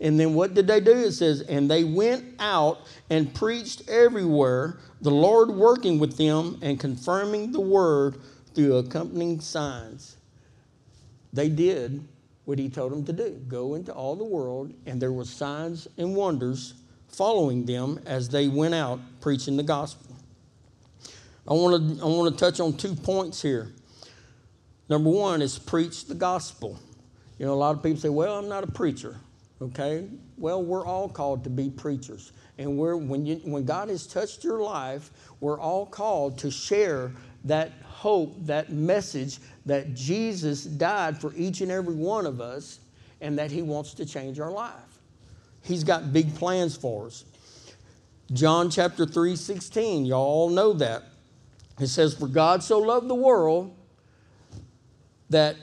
And 0.00 0.18
then 0.18 0.34
what 0.34 0.54
did 0.54 0.66
they 0.66 0.80
do? 0.80 0.92
It 0.92 1.12
says, 1.12 1.40
and 1.40 1.70
they 1.70 1.82
went 1.82 2.24
out 2.38 2.82
and 3.10 3.34
preached 3.34 3.88
everywhere, 3.88 4.78
the 5.00 5.10
Lord 5.10 5.50
working 5.50 5.98
with 5.98 6.16
them 6.16 6.58
and 6.62 6.78
confirming 6.78 7.52
the 7.52 7.60
word 7.60 8.18
through 8.54 8.76
accompanying 8.76 9.40
signs. 9.40 10.16
They 11.32 11.48
did 11.48 12.06
what 12.44 12.58
he 12.58 12.68
told 12.68 12.92
them 12.92 13.04
to 13.04 13.12
do 13.12 13.30
go 13.48 13.74
into 13.74 13.92
all 13.92 14.16
the 14.16 14.24
world, 14.24 14.72
and 14.86 15.02
there 15.02 15.12
were 15.12 15.24
signs 15.24 15.86
and 15.98 16.14
wonders 16.16 16.74
following 17.08 17.66
them 17.66 18.00
as 18.06 18.28
they 18.28 18.48
went 18.48 18.74
out 18.74 19.00
preaching 19.20 19.56
the 19.56 19.62
gospel. 19.62 20.16
I 21.46 21.52
want 21.54 21.98
to 21.98 22.02
I 22.02 22.06
want 22.06 22.32
to 22.32 22.38
touch 22.38 22.60
on 22.60 22.76
two 22.76 22.94
points 22.94 23.42
here. 23.42 23.72
Number 24.88 25.10
one 25.10 25.42
is 25.42 25.58
preach 25.58 26.06
the 26.06 26.14
gospel. 26.14 26.78
You 27.38 27.46
know, 27.46 27.52
a 27.52 27.54
lot 27.54 27.76
of 27.76 27.82
people 27.82 28.00
say, 28.00 28.08
"Well, 28.08 28.38
I'm 28.38 28.48
not 28.48 28.64
a 28.64 28.68
preacher." 28.70 29.16
Okay? 29.60 30.06
Well, 30.36 30.62
we're 30.62 30.86
all 30.86 31.08
called 31.08 31.44
to 31.44 31.50
be 31.50 31.68
preachers. 31.70 32.32
And 32.58 32.78
we're, 32.78 32.96
when, 32.96 33.26
you, 33.26 33.36
when 33.44 33.64
God 33.64 33.88
has 33.88 34.06
touched 34.06 34.44
your 34.44 34.60
life, 34.60 35.10
we're 35.40 35.60
all 35.60 35.86
called 35.86 36.38
to 36.38 36.50
share 36.50 37.12
that 37.44 37.72
hope, 37.84 38.34
that 38.46 38.72
message 38.72 39.38
that 39.66 39.94
Jesus 39.94 40.64
died 40.64 41.20
for 41.20 41.32
each 41.34 41.60
and 41.60 41.70
every 41.70 41.94
one 41.94 42.26
of 42.26 42.40
us 42.40 42.80
and 43.20 43.38
that 43.38 43.50
He 43.50 43.62
wants 43.62 43.94
to 43.94 44.06
change 44.06 44.38
our 44.38 44.50
life. 44.50 44.72
He's 45.62 45.84
got 45.84 46.12
big 46.12 46.34
plans 46.36 46.76
for 46.76 47.06
us. 47.06 47.24
John 48.32 48.70
chapter 48.70 49.06
3 49.06 49.36
16, 49.36 50.06
y'all 50.06 50.20
all 50.20 50.50
know 50.50 50.72
that. 50.74 51.04
It 51.80 51.86
says, 51.88 52.14
For 52.14 52.28
God 52.28 52.62
so 52.62 52.78
loved 52.78 53.08
the 53.08 53.14
world 53.14 53.74
that 55.30 55.56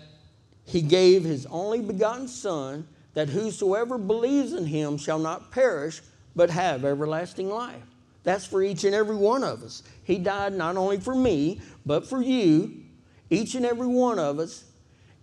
He 0.66 0.82
gave 0.82 1.24
His 1.24 1.46
only 1.46 1.82
begotten 1.82 2.28
Son 2.28 2.88
that 3.16 3.30
whosoever 3.30 3.98
believes 3.98 4.54
in 4.54 4.66
him 4.66 4.98
shall 4.98 5.18
not 5.18 5.52
perish, 5.52 6.02
but 6.36 6.50
have 6.52 6.86
everlasting 6.86 7.50
life. 7.50 7.82
That's 8.24 8.46
for 8.46 8.62
each 8.62 8.84
and 8.84 8.94
every 8.94 9.16
one 9.16 9.44
of 9.44 9.64
us. 9.64 9.84
He 10.04 10.18
died 10.18 10.54
not 10.54 10.78
only 10.78 11.00
for 11.00 11.16
me, 11.16 11.62
but 11.86 12.08
for 12.08 12.22
you, 12.22 12.84
each 13.30 13.56
and 13.56 13.66
every 13.66 13.88
one 13.88 14.20
of 14.20 14.40
us, 14.40 14.66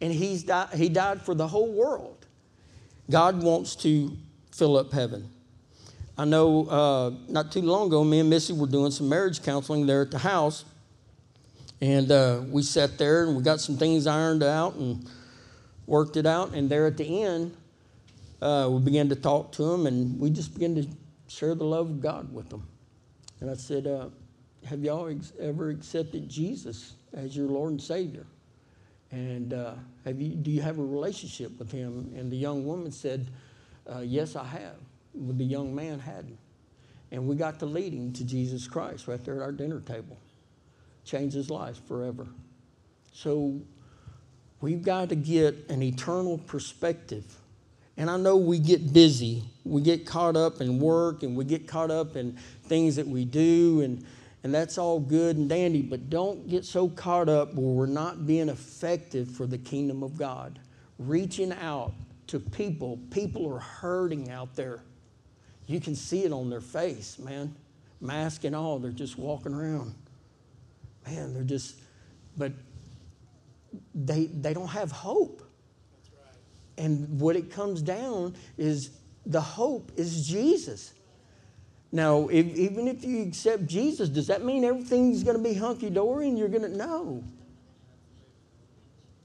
and 0.01 0.13
he's 0.13 0.43
died, 0.43 0.71
he 0.75 0.89
died 0.89 1.23
for 1.23 1.35
the 1.35 1.47
whole 1.47 1.73
world. 1.73 2.27
God 3.11 3.43
wants 3.43 3.77
to 3.77 4.17
fill 4.51 4.77
up 4.77 4.93
heaven. 4.93 5.29
I 6.17 6.25
know 6.25 6.67
uh, 6.67 7.11
not 7.29 7.53
too 7.53 7.63
long 7.63 7.89
ago, 7.89 8.05
me 8.05 8.21
and 8.21 8.31
Missy 8.31 8.53
were 8.53 8.67
doing 8.67 8.91
some 8.91 9.09
marriage 9.09 9.43
counseling 9.43 9.87
there 9.87 10.03
at 10.03 10.11
the 10.11 10.19
house, 10.19 10.65
and 11.81 12.11
uh, 12.11 12.43
we 12.49 12.63
sat 12.63 12.97
there 12.97 13.25
and 13.27 13.37
we 13.37 13.43
got 13.43 13.61
some 13.61 13.77
things 13.77 14.07
ironed 14.07 14.43
out 14.43 14.77
and 14.77 15.09
worked 15.87 16.17
it 16.17 16.27
out. 16.27 16.55
And 16.55 16.71
there 16.71 16.87
at 16.87 16.97
the 16.97 17.23
end, 17.25 17.57
uh, 18.43 18.69
we 18.69 18.81
began 18.81 19.09
to 19.09 19.17
talk 19.17 19.53
to 19.53 19.63
them, 19.63 19.87
and 19.87 20.19
we 20.19 20.29
just 20.29 20.53
began 20.53 20.75
to 20.75 20.87
share 21.29 21.55
the 21.55 21.65
love 21.65 21.89
of 21.89 22.01
God 22.01 22.33
with 22.35 22.49
them. 22.49 22.67
And 23.41 23.49
I 23.49 23.55
said, 23.55 23.87
uh, 23.87 24.09
Have 24.67 24.83
y'all 24.83 25.09
ex- 25.09 25.33
ever 25.39 25.71
accepted 25.71 26.29
Jesus 26.29 26.95
as 27.15 27.37
your 27.37 27.47
Lord 27.47 27.71
and 27.71 27.81
Savior? 27.81 28.27
And 29.13 29.55
uh, 29.55 29.75
have 30.05 30.21
you, 30.21 30.35
do 30.35 30.51
you 30.51 30.61
have 30.61 30.79
a 30.79 30.85
relationship 30.85 31.57
with 31.59 31.71
Him? 31.71 32.13
And 32.17 32.33
the 32.33 32.37
young 32.37 32.67
woman 32.67 32.91
said, 32.91 33.29
uh, 33.87 34.01
Yes, 34.01 34.35
I 34.35 34.45
have. 34.45 34.77
But 35.15 35.39
the 35.39 35.45
young 35.45 35.75
man 35.75 36.01
hadn't. 36.01 36.39
And 37.13 37.29
we 37.29 37.37
got 37.37 37.59
to 37.61 37.67
lead 37.67 37.93
him 37.93 38.13
to 38.15 38.25
Jesus 38.25 38.67
Christ 38.67 39.07
right 39.07 39.23
there 39.23 39.37
at 39.37 39.43
our 39.43 39.53
dinner 39.53 39.81
table. 39.81 40.17
Changed 41.05 41.35
his 41.35 41.51
life 41.51 41.79
forever. 41.87 42.27
So 43.13 43.61
we've 44.63 44.83
got 44.83 45.11
to 45.11 45.15
get 45.15 45.69
an 45.69 45.83
eternal 45.83 46.39
perspective 46.39 47.37
and 47.97 48.11
I 48.11 48.17
know 48.17 48.37
we 48.37 48.59
get 48.59 48.93
busy. 48.93 49.45
We 49.65 49.83
get 49.83 50.07
caught 50.07 50.37
up 50.37 50.61
in 50.61 50.81
work 50.81 51.23
and 51.23 51.37
we 51.37 51.45
get 51.45 51.69
caught 51.69 51.91
up 51.91 52.17
in 52.17 52.37
things 52.65 52.97
that 52.97 53.07
we 53.07 53.25
do, 53.25 53.83
and, 53.83 54.05
and 54.43 54.55
that's 54.55 54.79
all 54.79 54.99
good 54.99 55.37
and 55.37 55.49
dandy, 55.49 55.83
but 55.83 56.11
don't 56.11 56.49
get 56.49 56.65
so 56.65 56.89
caught 56.89 57.29
up 57.29 57.55
where 57.55 57.67
we're 57.67 57.87
not 57.87 58.27
being 58.27 58.49
effective 58.49 59.31
for 59.31 59.47
the 59.47 59.59
kingdom 59.59 60.03
of 60.03 60.17
God. 60.17 60.59
Reaching 60.99 61.53
out 61.53 61.93
to 62.29 62.41
people. 62.41 62.99
People 63.11 63.53
are 63.53 63.59
hurting 63.59 64.31
out 64.31 64.57
there. 64.57 64.81
You 65.67 65.81
can 65.81 65.95
see 65.95 66.25
it 66.25 66.33
on 66.33 66.51
their 66.51 66.61
face, 66.61 67.19
man. 67.19 67.55
Mask 68.01 68.45
and 68.45 68.57
all, 68.57 68.79
they're 68.79 68.91
just 68.91 69.19
walking 69.19 69.55
around. 69.55 69.95
Man, 71.07 71.35
they're 71.35 71.45
just, 71.45 71.77
but 72.37 72.53
they, 73.95 74.27
they 74.27 74.55
don't 74.55 74.69
have 74.69 74.91
hope. 74.91 75.43
And 76.79 77.21
what 77.21 77.37
it 77.37 77.51
comes 77.53 77.83
down 77.83 78.35
is 78.57 78.91
the 79.27 79.41
hope 79.41 79.93
is 79.97 80.27
Jesus. 80.27 80.93
Now, 81.93 82.29
if, 82.29 82.47
even 82.57 82.89
if 82.89 83.05
you 83.05 83.23
accept 83.23 83.67
Jesus, 83.67 84.09
does 84.09 84.27
that 84.29 84.45
mean 84.45 84.65
everything's 84.65 85.23
going 85.23 85.37
to 85.37 85.43
be 85.43 85.55
hunky 85.55 85.91
dory 85.91 86.29
and 86.29 86.39
you're 86.39 86.49
going 86.49 86.63
to? 86.63 86.77
No. 86.77 87.23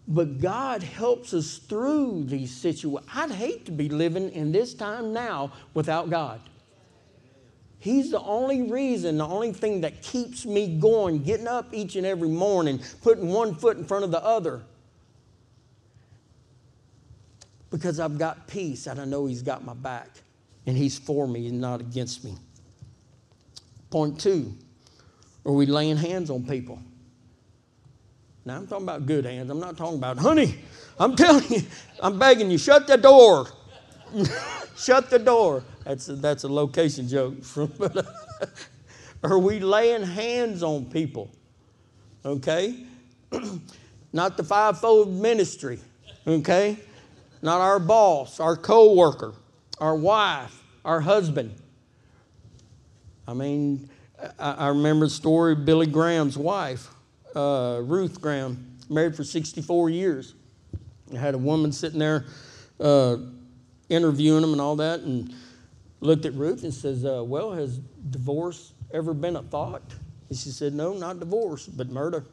But 0.07 0.39
God 0.39 0.83
helps 0.83 1.33
us 1.33 1.57
through 1.57 2.25
these 2.25 2.55
situations. 2.55 3.09
I'd 3.13 3.31
hate 3.31 3.65
to 3.65 3.71
be 3.71 3.89
living 3.89 4.31
in 4.31 4.51
this 4.51 4.73
time 4.73 5.13
now 5.13 5.53
without 5.73 6.09
God. 6.09 6.41
He's 7.79 8.11
the 8.11 8.21
only 8.21 8.63
reason, 8.63 9.17
the 9.17 9.27
only 9.27 9.53
thing 9.53 9.81
that 9.81 10.01
keeps 10.01 10.45
me 10.45 10.77
going, 10.79 11.23
getting 11.23 11.47
up 11.47 11.73
each 11.73 11.95
and 11.95 12.05
every 12.05 12.29
morning, 12.29 12.81
putting 13.01 13.29
one 13.29 13.55
foot 13.55 13.77
in 13.77 13.85
front 13.85 14.03
of 14.03 14.11
the 14.11 14.23
other 14.23 14.63
because 17.69 17.99
I've 17.99 18.17
got 18.17 18.47
peace 18.47 18.87
and 18.87 18.99
I 18.99 19.05
know 19.05 19.25
He's 19.25 19.41
got 19.41 19.63
my 19.63 19.73
back 19.73 20.09
and 20.65 20.77
He's 20.77 20.97
for 20.97 21.27
me 21.27 21.47
and 21.47 21.59
not 21.59 21.81
against 21.81 22.23
me. 22.23 22.35
Point 23.89 24.19
two, 24.19 24.53
are 25.45 25.53
we 25.53 25.65
laying 25.65 25.97
hands 25.97 26.29
on 26.29 26.45
people? 26.45 26.79
Now, 28.47 28.57
I'm 28.57 28.67
talking 28.67 28.85
about 28.85 29.05
good 29.05 29.25
hands. 29.25 29.49
I'm 29.49 29.59
not 29.59 29.75
talking 29.75 29.97
about, 29.97 30.17
honey, 30.17 30.57
I'm 30.99 31.15
telling 31.15 31.49
you, 31.49 31.61
I'm 32.01 32.17
begging 32.17 32.49
you, 32.49 32.57
shut 32.57 32.87
the 32.87 32.95
door. 32.95 33.47
shut 34.77 35.09
the 35.09 35.19
door. 35.19 35.63
That's 35.83 36.07
a, 36.07 36.15
that's 36.15 36.43
a 36.43 36.47
location 36.47 37.09
joke. 37.09 37.43
From, 37.43 37.71
are 39.23 39.37
we 39.37 39.59
laying 39.59 40.03
hands 40.03 40.63
on 40.63 40.85
people? 40.85 41.29
Okay? 42.23 42.85
not 44.13 44.37
the 44.37 44.43
fivefold 44.43 45.11
ministry. 45.11 45.79
Okay? 46.25 46.77
Not 47.41 47.61
our 47.61 47.79
boss, 47.79 48.39
our 48.39 48.55
co 48.55 48.93
worker, 48.93 49.33
our 49.79 49.95
wife, 49.95 50.63
our 50.83 51.01
husband. 51.01 51.55
I 53.27 53.33
mean, 53.33 53.89
I, 54.39 54.69
remember 54.69 55.05
the 55.05 55.11
story 55.11 55.53
of 55.53 55.65
Billy 55.65 55.85
Graham's 55.85 56.37
wife, 56.37 56.89
uh, 57.35 57.81
Ruth 57.83 58.21
Graham, 58.21 58.77
married 58.89 59.15
for 59.15 59.23
64 59.23 59.89
years. 59.89 60.33
I 61.13 61.17
had 61.17 61.35
a 61.35 61.37
woman 61.37 61.71
sitting 61.71 61.99
there 61.99 62.25
uh, 62.79 63.17
interviewing 63.89 64.43
him 64.43 64.53
and 64.53 64.61
all 64.61 64.77
that, 64.77 65.01
and 65.01 65.33
looked 65.99 66.25
at 66.25 66.33
Ruth 66.33 66.63
and 66.63 66.73
says, 66.73 67.05
uh, 67.05 67.23
Well, 67.23 67.51
has 67.51 67.79
divorce 68.09 68.73
ever 68.91 69.13
been 69.13 69.35
a 69.35 69.43
thought? 69.43 69.83
And 70.29 70.37
she 70.37 70.49
said, 70.49 70.73
No, 70.73 70.93
not 70.93 71.19
divorce, 71.19 71.67
but 71.67 71.89
murder. 71.89 72.25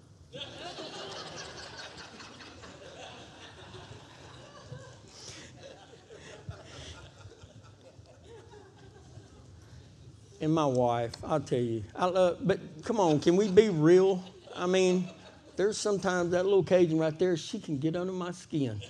And 10.45 10.55
my 10.55 10.67
wife, 10.67 11.13
I'll 11.25 11.41
tell 11.41 11.59
you. 11.59 11.83
I 11.97 12.07
love, 12.07 12.39
but 12.43 12.61
come 12.85 13.01
on, 13.01 13.19
can 13.19 13.37
we 13.37 13.49
be 13.49 13.71
real? 13.71 14.23
I 14.55 14.67
mean, 14.67 15.09
there's 15.57 15.79
sometimes 15.79 16.31
that 16.31 16.45
little 16.45 16.63
Cajun 16.63 16.99
right 16.99 17.19
there, 17.19 17.37
she 17.37 17.59
can 17.59 17.79
get 17.79 17.97
under 17.97 18.13
my 18.13 18.31
skin. 18.31 18.81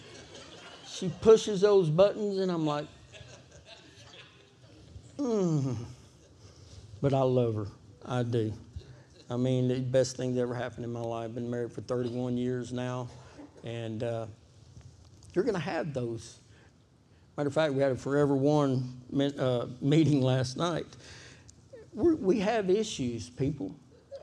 She 0.86 1.08
pushes 1.20 1.62
those 1.62 1.88
buttons, 1.88 2.38
and 2.38 2.50
I'm 2.50 2.66
like, 2.66 2.86
hmm. 5.18 5.72
But 7.00 7.14
I 7.14 7.22
love 7.22 7.54
her. 7.54 7.66
I 8.04 8.22
do. 8.22 8.52
I 9.30 9.36
mean, 9.36 9.68
the 9.68 9.80
best 9.80 10.16
thing 10.16 10.34
that 10.34 10.40
ever 10.40 10.54
happened 10.54 10.84
in 10.84 10.92
my 10.92 11.00
life. 11.00 11.24
I've 11.24 11.34
been 11.34 11.50
married 11.50 11.72
for 11.72 11.80
31 11.80 12.36
years 12.36 12.72
now, 12.72 13.08
and 13.62 14.02
uh, 14.02 14.26
you're 15.34 15.44
going 15.44 15.54
to 15.54 15.60
have 15.60 15.94
those. 15.94 16.38
Matter 17.36 17.48
of 17.48 17.54
fact, 17.54 17.74
we 17.74 17.82
had 17.82 17.92
a 17.92 17.96
Forever 17.96 18.34
One 18.36 19.00
uh, 19.38 19.66
meeting 19.80 20.22
last 20.22 20.56
night, 20.56 20.86
we're, 21.94 22.16
we 22.16 22.40
have 22.40 22.70
issues, 22.70 23.30
people, 23.30 23.74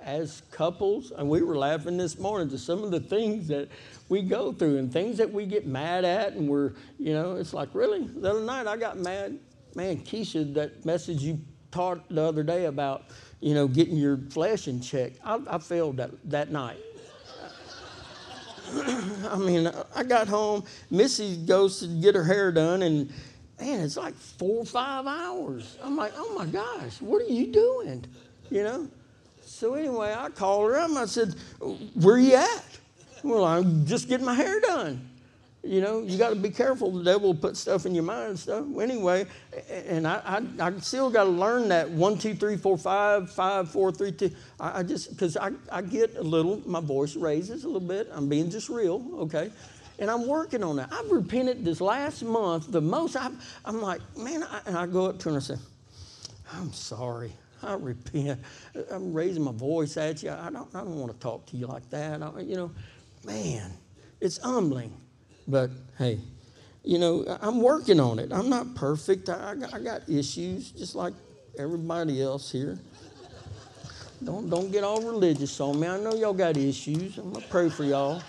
as 0.03 0.41
couples. 0.51 1.11
And 1.11 1.29
we 1.29 1.41
were 1.41 1.57
laughing 1.57 1.97
this 1.97 2.19
morning 2.19 2.49
to 2.49 2.57
some 2.57 2.83
of 2.83 2.91
the 2.91 2.99
things 2.99 3.47
that 3.47 3.69
we 4.09 4.21
go 4.21 4.51
through 4.51 4.77
and 4.77 4.91
things 4.91 5.17
that 5.17 5.31
we 5.31 5.45
get 5.45 5.65
mad 5.65 6.05
at. 6.05 6.33
And 6.33 6.47
we're, 6.47 6.73
you 6.99 7.13
know, 7.13 7.35
it's 7.35 7.53
like, 7.53 7.69
really? 7.73 8.03
The 8.05 8.31
other 8.31 8.41
night 8.41 8.67
I 8.67 8.77
got 8.77 8.97
mad. 8.97 9.39
Man, 9.73 9.99
Keisha, 9.99 10.53
that 10.55 10.85
message 10.85 11.21
you 11.23 11.39
taught 11.71 12.09
the 12.09 12.21
other 12.21 12.43
day 12.43 12.65
about, 12.65 13.05
you 13.39 13.53
know, 13.53 13.67
getting 13.67 13.95
your 13.95 14.17
flesh 14.17 14.67
in 14.67 14.81
check, 14.81 15.13
I, 15.23 15.39
I 15.47 15.57
failed 15.59 15.97
that, 15.97 16.11
that 16.29 16.51
night. 16.51 16.79
I 18.73 19.37
mean, 19.37 19.71
I 19.95 20.03
got 20.03 20.27
home. 20.27 20.63
Missy 20.89 21.37
goes 21.45 21.79
to 21.79 21.87
get 21.87 22.15
her 22.15 22.23
hair 22.23 22.51
done, 22.51 22.83
and 22.83 23.11
man, 23.61 23.81
it's 23.81 23.97
like 23.97 24.15
four 24.15 24.59
or 24.59 24.65
five 24.65 25.05
hours. 25.05 25.77
I'm 25.83 25.95
like, 25.95 26.13
oh 26.17 26.33
my 26.37 26.45
gosh, 26.45 26.99
what 26.99 27.21
are 27.21 27.31
you 27.31 27.47
doing? 27.47 28.03
You 28.49 28.63
know? 28.63 28.87
So 29.45 29.75
anyway, 29.75 30.15
I 30.17 30.29
called 30.29 30.71
her 30.71 30.79
up 30.79 30.89
and 30.89 30.97
I 30.97 31.05
said, 31.05 31.35
where 31.93 32.17
you 32.17 32.35
at? 32.35 32.79
Well, 33.23 33.45
I'm 33.45 33.85
just 33.85 34.09
getting 34.09 34.25
my 34.25 34.33
hair 34.33 34.59
done. 34.59 35.07
You 35.63 35.79
know, 35.79 36.01
you 36.01 36.17
got 36.17 36.29
to 36.29 36.35
be 36.35 36.49
careful. 36.49 36.91
The 36.91 37.03
devil 37.03 37.33
will 37.33 37.39
put 37.39 37.55
stuff 37.55 37.85
in 37.85 37.93
your 37.93 38.03
mind 38.03 38.29
and 38.29 38.39
stuff. 38.39 38.65
Anyway, 38.79 39.27
and 39.69 40.07
I, 40.07 40.43
I, 40.59 40.67
I 40.67 40.79
still 40.79 41.11
got 41.11 41.25
to 41.25 41.29
learn 41.29 41.69
that 41.69 41.87
one, 41.87 42.17
two, 42.17 42.33
three, 42.33 42.57
four, 42.57 42.79
five, 42.79 43.29
five, 43.29 43.69
four, 43.69 43.91
three, 43.91 44.11
two. 44.11 44.31
I, 44.59 44.79
I 44.79 44.83
just, 44.83 45.11
because 45.11 45.37
I, 45.37 45.51
I 45.71 45.83
get 45.83 46.15
a 46.15 46.23
little, 46.23 46.67
my 46.67 46.79
voice 46.79 47.15
raises 47.15 47.63
a 47.63 47.67
little 47.67 47.87
bit. 47.87 48.09
I'm 48.11 48.27
being 48.27 48.49
just 48.49 48.69
real, 48.69 49.05
okay? 49.19 49.51
And 50.01 50.09
I'm 50.09 50.25
working 50.25 50.63
on 50.63 50.77
that. 50.77 50.91
I've 50.91 51.11
repented 51.11 51.63
this 51.63 51.79
last 51.79 52.23
month 52.23 52.71
the 52.71 52.81
most. 52.81 53.15
i 53.15 53.29
am 53.65 53.81
like, 53.83 54.01
man, 54.17 54.41
I, 54.43 54.61
and 54.65 54.75
I 54.75 54.87
go 54.87 55.05
up 55.05 55.19
to 55.19 55.25
her 55.25 55.35
and 55.35 55.37
I 55.37 55.45
say, 55.45 55.55
I'm 56.53 56.73
sorry. 56.73 57.31
I 57.61 57.75
repent. 57.75 58.39
I'm 58.91 59.13
raising 59.13 59.43
my 59.43 59.51
voice 59.51 59.97
at 59.97 60.23
you. 60.23 60.31
I 60.31 60.49
don't, 60.49 60.73
I 60.73 60.79
don't 60.79 60.99
want 60.99 61.13
to 61.13 61.19
talk 61.19 61.45
to 61.51 61.55
you 61.55 61.67
like 61.67 61.87
that. 61.91 62.23
I, 62.23 62.39
you 62.39 62.55
know, 62.55 62.71
man, 63.23 63.71
it's 64.19 64.39
humbling. 64.39 64.91
But 65.47 65.69
hey, 65.99 66.19
you 66.83 66.97
know, 66.97 67.37
I'm 67.39 67.61
working 67.61 67.99
on 67.99 68.17
it. 68.17 68.31
I'm 68.33 68.49
not 68.49 68.73
perfect. 68.73 69.29
I, 69.29 69.53
I 69.71 69.79
got 69.79 70.09
issues 70.09 70.71
just 70.71 70.95
like 70.95 71.13
everybody 71.59 72.23
else 72.23 72.51
here. 72.51 72.79
Don't, 74.23 74.49
don't 74.49 74.71
get 74.71 74.83
all 74.83 75.03
religious 75.03 75.59
on 75.59 75.79
me. 75.79 75.87
I 75.87 75.99
know 75.99 76.15
y'all 76.15 76.33
got 76.33 76.57
issues. 76.57 77.19
I'm 77.19 77.31
going 77.33 77.43
to 77.43 77.49
pray 77.49 77.69
for 77.69 77.83
y'all. 77.83 78.23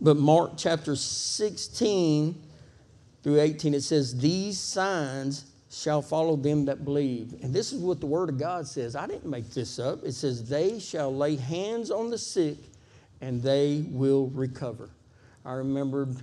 But 0.00 0.16
Mark 0.16 0.52
chapter 0.56 0.94
16 0.94 2.42
through 3.22 3.40
18, 3.40 3.74
it 3.74 3.82
says, 3.82 4.18
These 4.18 4.58
signs 4.58 5.46
shall 5.70 6.02
follow 6.02 6.36
them 6.36 6.64
that 6.66 6.84
believe. 6.84 7.34
And 7.42 7.52
this 7.52 7.72
is 7.72 7.80
what 7.80 8.00
the 8.00 8.06
Word 8.06 8.28
of 8.28 8.38
God 8.38 8.66
says. 8.66 8.94
I 8.94 9.06
didn't 9.06 9.28
make 9.28 9.50
this 9.50 9.78
up. 9.78 10.04
It 10.04 10.12
says, 10.12 10.48
They 10.48 10.78
shall 10.78 11.14
lay 11.14 11.36
hands 11.36 11.90
on 11.90 12.10
the 12.10 12.18
sick 12.18 12.58
and 13.20 13.42
they 13.42 13.84
will 13.88 14.28
recover. 14.28 14.90
I 15.44 15.52
remembered, 15.54 16.16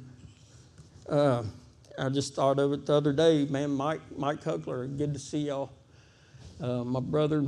uh, 1.10 1.44
I 1.98 2.10
just 2.10 2.36
thought 2.36 2.60
of 2.60 2.74
it 2.74 2.86
the 2.86 2.94
other 2.94 3.14
day, 3.14 3.46
man, 3.46 3.72
Mike, 3.72 4.02
Mike 4.18 4.44
Huckler, 4.44 4.86
good 4.98 5.14
to 5.14 5.20
see 5.20 5.48
y'all. 5.48 5.72
Uh, 6.62 6.84
my 6.84 7.00
brother 7.00 7.46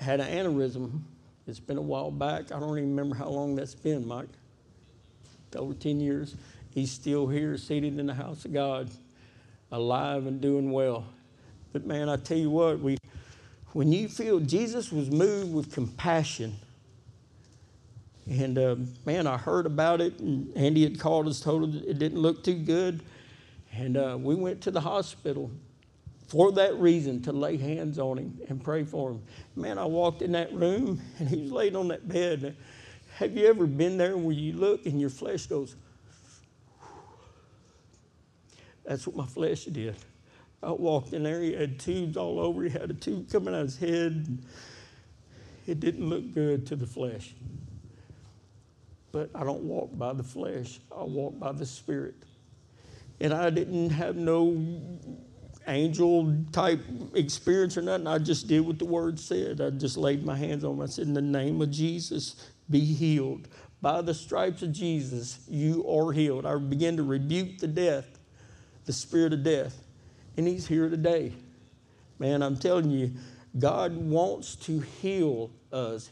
had 0.00 0.20
an 0.20 0.26
aneurysm. 0.26 1.00
It's 1.50 1.58
been 1.58 1.78
a 1.78 1.82
while 1.82 2.12
back. 2.12 2.52
I 2.52 2.60
don't 2.60 2.78
even 2.78 2.90
remember 2.90 3.16
how 3.16 3.28
long 3.28 3.56
that's 3.56 3.74
been, 3.74 4.06
Mike. 4.06 4.28
Over 5.56 5.74
10 5.74 5.98
years. 5.98 6.36
He's 6.72 6.92
still 6.92 7.26
here, 7.26 7.56
seated 7.56 7.98
in 7.98 8.06
the 8.06 8.14
house 8.14 8.44
of 8.44 8.52
God, 8.52 8.88
alive 9.72 10.28
and 10.28 10.40
doing 10.40 10.70
well. 10.70 11.06
But 11.72 11.84
man, 11.84 12.08
I 12.08 12.16
tell 12.16 12.38
you 12.38 12.50
what, 12.50 12.78
we, 12.78 12.98
when 13.72 13.90
you 13.90 14.08
feel 14.08 14.38
Jesus 14.38 14.92
was 14.92 15.10
moved 15.10 15.52
with 15.52 15.72
compassion, 15.72 16.54
and 18.28 18.56
uh, 18.56 18.76
man, 19.04 19.26
I 19.26 19.36
heard 19.36 19.66
about 19.66 20.00
it, 20.00 20.20
and 20.20 20.56
Andy 20.56 20.84
had 20.84 21.00
called 21.00 21.26
us, 21.26 21.40
told 21.40 21.74
us 21.74 21.82
it 21.82 21.98
didn't 21.98 22.20
look 22.20 22.44
too 22.44 22.54
good. 22.54 23.02
And 23.72 23.96
uh, 23.96 24.16
we 24.20 24.36
went 24.36 24.60
to 24.62 24.70
the 24.70 24.80
hospital 24.80 25.50
for 26.30 26.52
that 26.52 26.78
reason 26.78 27.20
to 27.22 27.32
lay 27.32 27.56
hands 27.56 27.98
on 27.98 28.16
him 28.16 28.38
and 28.48 28.62
pray 28.62 28.84
for 28.84 29.10
him. 29.10 29.22
Man, 29.56 29.78
I 29.78 29.84
walked 29.84 30.22
in 30.22 30.30
that 30.32 30.52
room 30.54 31.02
and 31.18 31.28
he 31.28 31.42
was 31.42 31.50
laid 31.50 31.74
on 31.74 31.88
that 31.88 32.08
bed. 32.08 32.56
Have 33.16 33.36
you 33.36 33.48
ever 33.48 33.66
been 33.66 33.98
there 33.98 34.16
where 34.16 34.32
you 34.32 34.52
look 34.52 34.86
and 34.86 35.00
your 35.00 35.10
flesh 35.10 35.46
goes, 35.46 35.74
that's 38.84 39.08
what 39.08 39.16
my 39.16 39.26
flesh 39.26 39.64
did. 39.64 39.96
I 40.62 40.70
walked 40.70 41.12
in 41.14 41.24
there, 41.24 41.42
he 41.42 41.52
had 41.52 41.80
tubes 41.80 42.16
all 42.16 42.38
over, 42.38 42.62
he 42.62 42.70
had 42.70 42.90
a 42.90 42.94
tube 42.94 43.28
coming 43.28 43.52
out 43.52 43.62
of 43.62 43.66
his 43.66 43.78
head. 43.78 44.38
It 45.66 45.80
didn't 45.80 46.08
look 46.08 46.32
good 46.32 46.64
to 46.68 46.76
the 46.76 46.86
flesh. 46.86 47.34
But 49.10 49.30
I 49.34 49.42
don't 49.42 49.64
walk 49.64 49.98
by 49.98 50.12
the 50.12 50.22
flesh, 50.22 50.78
I 50.96 51.02
walk 51.02 51.40
by 51.40 51.50
the 51.50 51.66
Spirit. 51.66 52.14
And 53.18 53.34
I 53.34 53.50
didn't 53.50 53.90
have 53.90 54.14
no 54.14 54.56
angel 55.68 56.34
type 56.52 56.80
experience 57.14 57.76
or 57.76 57.82
nothing. 57.82 58.06
I 58.06 58.18
just 58.18 58.48
did 58.48 58.60
what 58.60 58.78
the 58.78 58.84
word 58.84 59.18
said. 59.18 59.60
I 59.60 59.70
just 59.70 59.96
laid 59.96 60.24
my 60.24 60.36
hands 60.36 60.64
on 60.64 60.74
him. 60.74 60.80
I 60.80 60.86
said, 60.86 61.06
In 61.06 61.14
the 61.14 61.22
name 61.22 61.60
of 61.60 61.70
Jesus, 61.70 62.50
be 62.68 62.80
healed. 62.80 63.48
By 63.82 64.02
the 64.02 64.14
stripes 64.14 64.62
of 64.62 64.72
Jesus, 64.72 65.40
you 65.48 65.86
are 65.88 66.12
healed. 66.12 66.44
I 66.44 66.56
began 66.56 66.96
to 66.96 67.02
rebuke 67.02 67.58
the 67.58 67.68
death, 67.68 68.06
the 68.84 68.92
spirit 68.92 69.32
of 69.32 69.42
death. 69.42 69.76
And 70.36 70.46
he's 70.46 70.66
here 70.66 70.88
today. 70.88 71.32
Man, 72.18 72.42
I'm 72.42 72.56
telling 72.56 72.90
you, 72.90 73.12
God 73.58 73.96
wants 73.96 74.54
to 74.56 74.80
heal 74.80 75.50
us. 75.72 76.10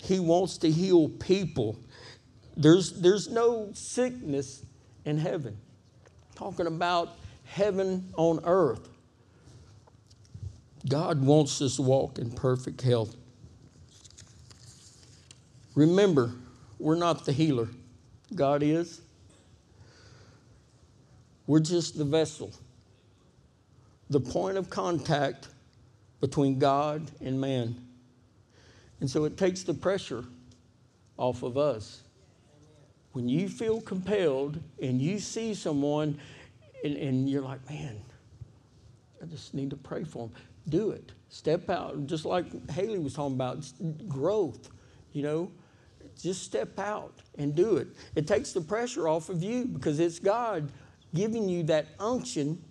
He 0.00 0.18
wants 0.18 0.58
to 0.58 0.70
heal 0.70 1.08
people. 1.08 1.76
There's, 2.56 2.92
there's 3.00 3.28
no 3.28 3.70
sickness 3.74 4.64
in 5.04 5.18
heaven. 5.18 5.56
Talking 6.34 6.66
about 6.66 7.16
heaven 7.54 8.12
on 8.16 8.40
earth. 8.44 8.88
God 10.88 11.22
wants 11.24 11.62
us 11.62 11.76
to 11.76 11.82
walk 11.82 12.18
in 12.18 12.32
perfect 12.32 12.82
health. 12.82 13.14
Remember, 15.76 16.32
we're 16.80 16.96
not 16.96 17.24
the 17.24 17.32
healer, 17.32 17.68
God 18.34 18.64
is. 18.64 19.02
We're 21.46 21.60
just 21.60 21.96
the 21.96 22.04
vessel, 22.04 22.52
the 24.10 24.20
point 24.20 24.58
of 24.58 24.68
contact 24.68 25.48
between 26.20 26.58
God 26.58 27.08
and 27.20 27.40
man. 27.40 27.76
And 28.98 29.08
so 29.08 29.24
it 29.26 29.36
takes 29.36 29.62
the 29.62 29.74
pressure 29.74 30.24
off 31.16 31.44
of 31.44 31.56
us. 31.56 32.02
When 33.12 33.28
you 33.28 33.48
feel 33.48 33.80
compelled 33.80 34.58
and 34.82 35.00
you 35.00 35.20
see 35.20 35.54
someone 35.54 36.18
and, 36.84 36.96
and 36.96 37.28
you're 37.28 37.42
like, 37.42 37.68
man, 37.68 38.00
I 39.20 39.26
just 39.26 39.54
need 39.54 39.70
to 39.70 39.76
pray 39.76 40.04
for 40.04 40.28
them, 40.28 40.36
do 40.68 40.90
it. 40.90 41.10
Step 41.28 41.68
out. 41.68 42.06
Just 42.06 42.24
like 42.24 42.70
Haley 42.70 42.98
was 43.00 43.14
talking 43.14 43.34
about, 43.34 43.64
growth, 44.08 44.70
you 45.12 45.22
know 45.22 45.50
just 46.20 46.42
step 46.42 46.78
out 46.78 47.20
and 47.38 47.54
do 47.54 47.76
it. 47.76 47.88
It 48.14 48.26
takes 48.26 48.52
the 48.52 48.60
pressure 48.60 49.08
off 49.08 49.28
of 49.28 49.42
you 49.42 49.66
because 49.66 50.00
it's 50.00 50.18
God 50.18 50.70
giving 51.14 51.48
you 51.48 51.62
that 51.64 51.86
unction 51.98 52.62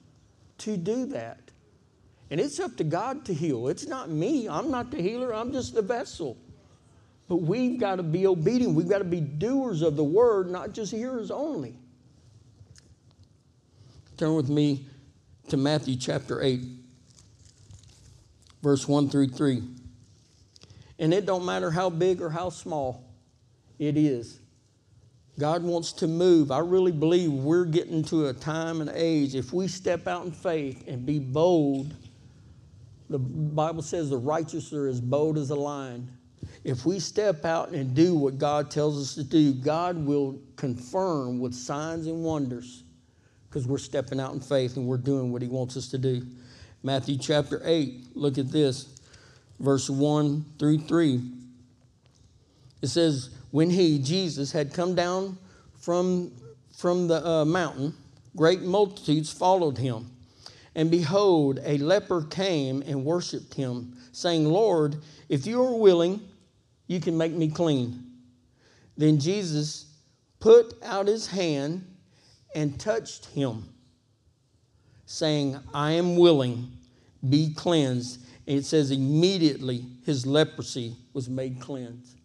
to 0.59 0.77
do 0.77 1.05
that. 1.07 1.39
And 2.29 2.39
it's 2.39 2.59
up 2.59 2.75
to 2.77 2.83
God 2.83 3.25
to 3.25 3.33
heal. 3.33 3.67
It's 3.67 3.85
not 3.85 4.09
me. 4.09 4.47
I'm 4.47 4.71
not 4.71 4.91
the 4.91 5.01
healer, 5.01 5.33
I'm 5.33 5.51
just 5.51 5.75
the 5.75 5.81
vessel. 5.81 6.37
But 7.29 7.37
we've 7.37 7.79
got 7.79 7.95
to 7.95 8.03
be 8.03 8.27
obedient. 8.27 8.75
We've 8.75 8.89
got 8.89 8.97
to 8.97 9.03
be 9.05 9.21
doers 9.21 9.81
of 9.81 9.95
the 9.95 10.03
word, 10.03 10.49
not 10.49 10.73
just 10.73 10.91
hearers 10.91 11.31
only. 11.31 11.75
Turn 14.17 14.35
with 14.35 14.49
me 14.49 14.85
to 15.49 15.57
Matthew 15.57 15.95
chapter 15.95 16.41
8, 16.41 16.61
verse 18.61 18.87
1 18.87 19.09
through 19.09 19.29
3. 19.29 19.63
And 20.99 21.13
it 21.13 21.25
don't 21.25 21.45
matter 21.45 21.71
how 21.71 21.89
big 21.89 22.21
or 22.21 22.29
how 22.29 22.49
small 22.49 23.03
it 23.79 23.97
is. 23.97 24.39
God 25.39 25.63
wants 25.63 25.93
to 25.93 26.07
move. 26.07 26.51
I 26.51 26.59
really 26.59 26.91
believe 26.91 27.31
we're 27.31 27.65
getting 27.65 28.03
to 28.05 28.27
a 28.27 28.33
time 28.33 28.81
and 28.81 28.91
age. 28.93 29.33
If 29.33 29.51
we 29.51 29.67
step 29.67 30.07
out 30.07 30.25
in 30.25 30.31
faith 30.31 30.83
and 30.87 31.07
be 31.07 31.17
bold, 31.17 31.91
the 33.09 33.17
Bible 33.17 33.81
says 33.81 34.11
the 34.11 34.17
righteous 34.17 34.71
are 34.73 34.87
as 34.87 35.01
bold 35.01 35.39
as 35.39 35.49
a 35.49 35.55
lion. 35.55 36.07
If 36.63 36.85
we 36.85 36.99
step 36.99 37.45
out 37.45 37.69
and 37.69 37.95
do 37.95 38.13
what 38.13 38.37
God 38.37 38.69
tells 38.69 39.01
us 39.01 39.15
to 39.15 39.23
do, 39.23 39.53
God 39.53 39.97
will 39.97 40.39
confirm 40.55 41.39
with 41.39 41.55
signs 41.55 42.05
and 42.05 42.23
wonders 42.23 42.82
because 43.53 43.67
we're 43.67 43.77
stepping 43.77 44.19
out 44.19 44.33
in 44.33 44.39
faith 44.39 44.77
and 44.77 44.87
we're 44.87 44.97
doing 44.97 45.31
what 45.31 45.43
He 45.43 45.47
wants 45.47 45.77
us 45.77 45.87
to 45.89 45.99
do. 45.99 46.25
Matthew 46.81 47.19
chapter 47.19 47.61
8, 47.63 48.15
look 48.15 48.39
at 48.39 48.51
this, 48.51 48.99
verse 49.59 49.91
1 49.91 50.43
through 50.57 50.79
3. 50.79 51.21
It 52.81 52.87
says, 52.87 53.29
when 53.51 53.69
he, 53.69 53.99
Jesus, 53.99 54.51
had 54.51 54.73
come 54.73 54.95
down 54.95 55.37
from, 55.79 56.31
from 56.75 57.07
the 57.07 57.23
uh, 57.25 57.45
mountain, 57.45 57.93
great 58.35 58.63
multitudes 58.63 59.31
followed 59.31 59.77
him. 59.77 60.09
And 60.73 60.89
behold, 60.89 61.59
a 61.63 61.77
leper 61.77 62.23
came 62.23 62.81
and 62.81 63.05
worshiped 63.05 63.53
him, 63.53 63.95
saying, 64.13 64.45
Lord, 64.45 64.95
if 65.29 65.45
you 65.45 65.61
are 65.61 65.77
willing, 65.77 66.21
you 66.87 66.99
can 66.99 67.15
make 67.15 67.33
me 67.33 67.51
clean. 67.51 68.03
Then 68.97 69.19
Jesus 69.19 69.85
put 70.39 70.73
out 70.83 71.07
his 71.07 71.27
hand 71.27 71.85
and 72.55 72.79
touched 72.79 73.25
him, 73.27 73.63
saying, 75.05 75.59
I 75.73 75.91
am 75.91 76.17
willing, 76.17 76.71
be 77.27 77.53
cleansed. 77.53 78.19
And 78.47 78.57
it 78.57 78.65
says, 78.65 78.91
immediately 78.91 79.85
his 80.05 80.25
leprosy 80.25 80.95
was 81.13 81.29
made 81.29 81.59
cleansed. 81.59 82.19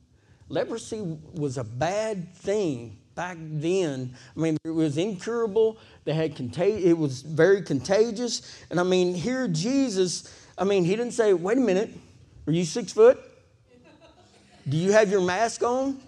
Leprosy 0.49 1.19
was 1.35 1.59
a 1.59 1.65
bad 1.65 2.35
thing 2.35 2.99
back 3.15 3.37
then. 3.41 4.15
I 4.37 4.41
mean, 4.41 4.57
it 4.65 4.71
was 4.71 4.97
incurable. 4.97 5.77
They 6.05 6.15
had 6.15 6.35
contag- 6.35 6.83
It 6.83 6.97
was 6.97 7.23
very 7.23 7.63
contagious. 7.63 8.43
And 8.71 8.81
I 8.81 8.85
mean, 8.85 9.15
here 9.15 9.49
Jesus, 9.49 10.33
I 10.57 10.65
mean, 10.65 10.85
he 10.85 10.97
didn't 10.97 11.13
say, 11.13 11.35
"Wait 11.35 11.59
a 11.59 11.61
minute, 11.61 11.91
are 12.47 12.53
you 12.53 12.65
six 12.65 12.93
foot? 12.93 13.19
Do 14.69 14.77
you 14.77 14.93
have 14.93 15.11
your 15.11 15.21
mask 15.21 15.63
on?" 15.63 16.01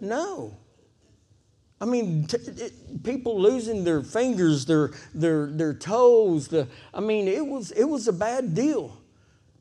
No. 0.00 0.54
I 1.80 1.84
mean, 1.84 2.26
t- 2.26 2.38
it, 2.38 3.04
people 3.04 3.40
losing 3.40 3.84
their 3.84 4.02
fingers, 4.02 4.64
their, 4.64 4.92
their, 5.14 5.46
their 5.46 5.74
toes. 5.74 6.48
The, 6.48 6.68
I 6.94 7.00
mean, 7.00 7.28
it 7.28 7.46
was, 7.46 7.70
it 7.72 7.84
was 7.84 8.08
a 8.08 8.12
bad 8.12 8.54
deal. 8.54 8.96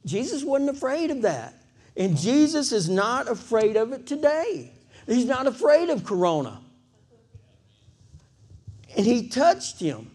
Jesus 0.06 0.44
wasn't 0.44 0.70
afraid 0.70 1.12
of 1.12 1.24
that. 1.24 1.62
And 1.98 2.18
Jesus 2.18 2.72
is 2.72 2.90
not 2.90 3.30
afraid 3.30 3.76
of 3.76 3.92
it 3.94 4.06
today. 4.06 4.72
He's 5.08 5.26
not 5.26 5.48
afraid 5.48 5.90
of 5.90 6.04
Corona. 6.04 6.62
And 8.96 9.06
he 9.06 9.28
touched 9.28 9.80
him. 9.80 10.10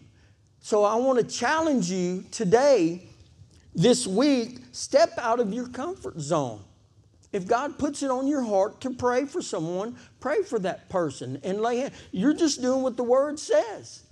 So 0.59 0.83
I 0.83 0.95
want 0.95 1.19
to 1.19 1.25
challenge 1.25 1.89
you 1.89 2.23
today, 2.31 3.07
this 3.75 4.05
week, 4.05 4.59
step 4.71 5.13
out 5.17 5.39
of 5.39 5.53
your 5.53 5.67
comfort 5.67 6.19
zone. 6.19 6.63
If 7.31 7.47
God 7.47 7.79
puts 7.79 8.03
it 8.03 8.11
on 8.11 8.27
your 8.27 8.41
heart 8.41 8.81
to 8.81 8.89
pray 8.91 9.25
for 9.25 9.41
someone, 9.41 9.95
pray 10.19 10.43
for 10.43 10.59
that 10.59 10.89
person 10.89 11.39
and 11.43 11.61
lay 11.61 11.77
hands. 11.77 11.93
You're 12.11 12.33
just 12.33 12.61
doing 12.61 12.81
what 12.81 12.97
the 12.97 13.03
word 13.03 13.39
says. 13.39 14.03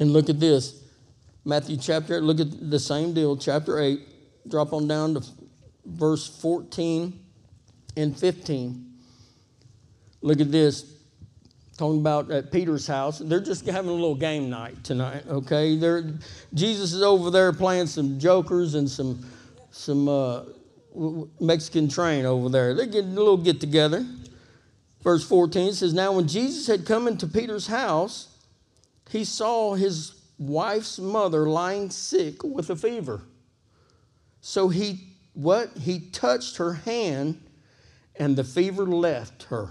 And 0.00 0.12
look 0.12 0.30
at 0.30 0.40
this. 0.40 0.82
Matthew 1.44 1.76
chapter, 1.76 2.20
look 2.20 2.40
at 2.40 2.70
the 2.70 2.78
same 2.78 3.12
deal, 3.12 3.36
chapter 3.36 3.78
8. 3.80 4.00
Drop 4.48 4.72
on 4.72 4.88
down 4.88 5.14
to 5.14 5.24
verse 5.84 6.26
14 6.40 7.18
and 7.96 8.16
15. 8.16 8.86
Look 10.22 10.40
at 10.40 10.50
this. 10.50 10.94
Talking 11.76 12.00
about 12.00 12.30
at 12.30 12.50
Peter's 12.50 12.86
house. 12.86 13.18
They're 13.18 13.40
just 13.40 13.64
having 13.66 13.90
a 13.90 13.94
little 13.94 14.14
game 14.14 14.50
night 14.50 14.82
tonight, 14.82 15.24
okay? 15.28 15.76
They're, 15.76 16.12
Jesus 16.52 16.92
is 16.92 17.02
over 17.02 17.30
there 17.30 17.52
playing 17.52 17.86
some 17.86 18.18
jokers 18.18 18.74
and 18.74 18.88
some 18.90 19.24
some 19.70 20.08
uh, 20.08 20.42
Mexican 21.40 21.88
train 21.88 22.24
over 22.24 22.48
there. 22.48 22.74
They're 22.74 22.86
getting 22.86 23.12
a 23.12 23.20
little 23.20 23.36
get 23.36 23.60
together. 23.60 24.06
Verse 25.02 25.26
14 25.26 25.72
says, 25.72 25.94
Now 25.94 26.12
when 26.12 26.26
Jesus 26.26 26.66
had 26.66 26.84
come 26.86 27.06
into 27.06 27.26
Peter's 27.26 27.66
house, 27.66 28.28
he 29.10 29.24
saw 29.24 29.74
his 29.74 30.14
wife's 30.38 30.98
mother 30.98 31.48
lying 31.48 31.90
sick 31.90 32.42
with 32.42 32.70
a 32.70 32.76
fever. 32.76 33.22
So 34.40 34.68
he 34.68 35.00
what? 35.34 35.70
He 35.78 36.00
touched 36.00 36.56
her 36.56 36.72
hand 36.72 37.40
and 38.16 38.36
the 38.36 38.44
fever 38.44 38.84
left 38.84 39.44
her. 39.44 39.70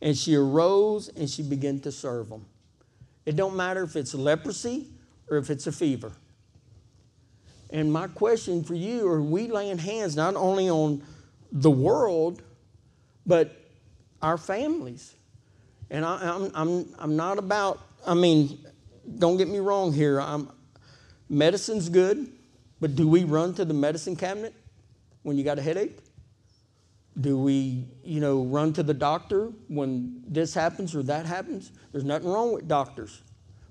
And 0.00 0.16
she 0.16 0.34
arose 0.34 1.08
and 1.08 1.30
she 1.30 1.42
began 1.42 1.78
to 1.80 1.92
serve 1.92 2.28
them. 2.28 2.46
It 3.24 3.36
don't 3.36 3.56
matter 3.56 3.84
if 3.84 3.94
it's 3.94 4.14
leprosy 4.14 4.88
or 5.30 5.36
if 5.36 5.50
it's 5.50 5.68
a 5.68 5.72
fever. 5.72 6.12
And 7.72 7.90
my 7.90 8.06
question 8.06 8.62
for 8.62 8.74
you 8.74 9.08
are 9.08 9.22
we 9.22 9.48
laying 9.48 9.78
hands 9.78 10.14
not 10.14 10.36
only 10.36 10.68
on 10.68 11.02
the 11.50 11.70
world, 11.70 12.42
but 13.26 13.56
our 14.20 14.36
families? 14.36 15.14
And 15.90 16.04
I, 16.04 16.22
am 16.22 16.44
I'm, 16.44 16.50
I'm, 16.54 16.94
I'm 16.98 17.16
not 17.16 17.38
about, 17.38 17.80
I 18.06 18.14
mean, 18.14 18.58
don't 19.18 19.38
get 19.38 19.48
me 19.48 19.58
wrong 19.58 19.92
here. 19.92 20.20
I'm, 20.20 20.50
medicine's 21.30 21.88
good, 21.88 22.30
but 22.78 22.94
do 22.94 23.08
we 23.08 23.24
run 23.24 23.54
to 23.54 23.64
the 23.64 23.74
medicine 23.74 24.16
cabinet 24.16 24.54
when 25.22 25.38
you 25.38 25.44
got 25.44 25.58
a 25.58 25.62
headache? 25.62 25.98
Do 27.18 27.38
we, 27.38 27.86
you 28.04 28.20
know, 28.20 28.44
run 28.44 28.72
to 28.74 28.82
the 28.82 28.94
doctor 28.94 29.52
when 29.68 30.22
this 30.26 30.54
happens 30.54 30.94
or 30.94 31.02
that 31.04 31.24
happens? 31.26 31.72
There's 31.90 32.04
nothing 32.04 32.28
wrong 32.28 32.52
with 32.52 32.68
doctors. 32.68 33.22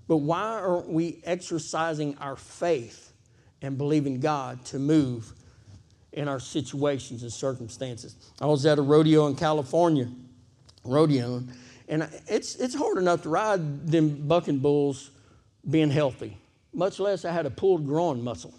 But 0.07 0.17
why 0.17 0.41
aren't 0.41 0.89
we 0.89 1.21
exercising 1.23 2.17
our 2.17 2.35
faith 2.35 3.10
and 3.61 3.77
believing 3.77 4.19
God 4.19 4.63
to 4.65 4.79
move 4.79 5.33
in 6.13 6.27
our 6.27 6.39
situations 6.39 7.23
and 7.23 7.31
circumstances. 7.31 8.15
I 8.41 8.45
was 8.45 8.65
at 8.65 8.77
a 8.77 8.81
rodeo 8.81 9.27
in 9.27 9.35
California, 9.35 10.09
rodeo, 10.83 11.43
and 11.87 12.09
it's, 12.27 12.55
it's 12.55 12.75
hard 12.75 12.97
enough 12.97 13.23
to 13.23 13.29
ride 13.29 13.87
them 13.87 14.27
bucking 14.27 14.59
bulls 14.59 15.11
being 15.69 15.91
healthy, 15.91 16.37
much 16.73 16.99
less 16.99 17.23
I 17.25 17.31
had 17.31 17.45
a 17.45 17.49
pulled 17.51 17.85
groin 17.85 18.21
muscle. 18.21 18.53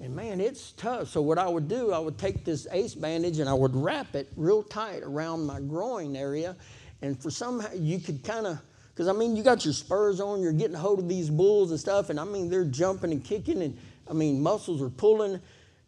And 0.00 0.14
man, 0.14 0.40
it's 0.40 0.72
tough. 0.72 1.08
So 1.08 1.20
what 1.20 1.38
I 1.38 1.48
would 1.48 1.66
do, 1.66 1.92
I 1.92 1.98
would 1.98 2.18
take 2.18 2.44
this 2.44 2.68
ace 2.70 2.94
bandage 2.94 3.40
and 3.40 3.48
I 3.48 3.54
would 3.54 3.74
wrap 3.74 4.14
it 4.14 4.28
real 4.36 4.62
tight 4.62 5.02
around 5.02 5.44
my 5.44 5.60
groin 5.60 6.14
area. 6.14 6.54
And 7.02 7.20
for 7.20 7.30
some, 7.30 7.66
you 7.74 7.98
could 7.98 8.22
kind 8.22 8.46
of, 8.46 8.58
because 8.90 9.08
I 9.08 9.12
mean, 9.12 9.34
you 9.34 9.42
got 9.42 9.64
your 9.64 9.74
spurs 9.74 10.20
on, 10.20 10.40
you're 10.40 10.52
getting 10.52 10.76
hold 10.76 11.00
of 11.00 11.08
these 11.08 11.30
bulls 11.30 11.70
and 11.70 11.80
stuff, 11.80 12.10
and 12.10 12.18
I 12.18 12.24
mean, 12.24 12.50
they're 12.50 12.64
jumping 12.64 13.12
and 13.12 13.24
kicking, 13.24 13.62
and 13.62 13.78
I 14.08 14.12
mean, 14.12 14.42
muscles 14.42 14.80
were 14.80 14.90
pulling, 14.90 15.40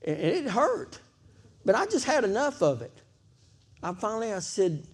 and 0.05 0.17
it 0.17 0.49
hurt. 0.49 1.01
But 1.65 1.75
I 1.75 1.87
just 1.87 2.05
had 2.05 2.25
enough 2.25 2.63
of 2.63 2.83
it. 2.83 2.93
I 3.83 3.95
finally, 3.95 4.33
I 4.33 4.41
said, 4.41 4.87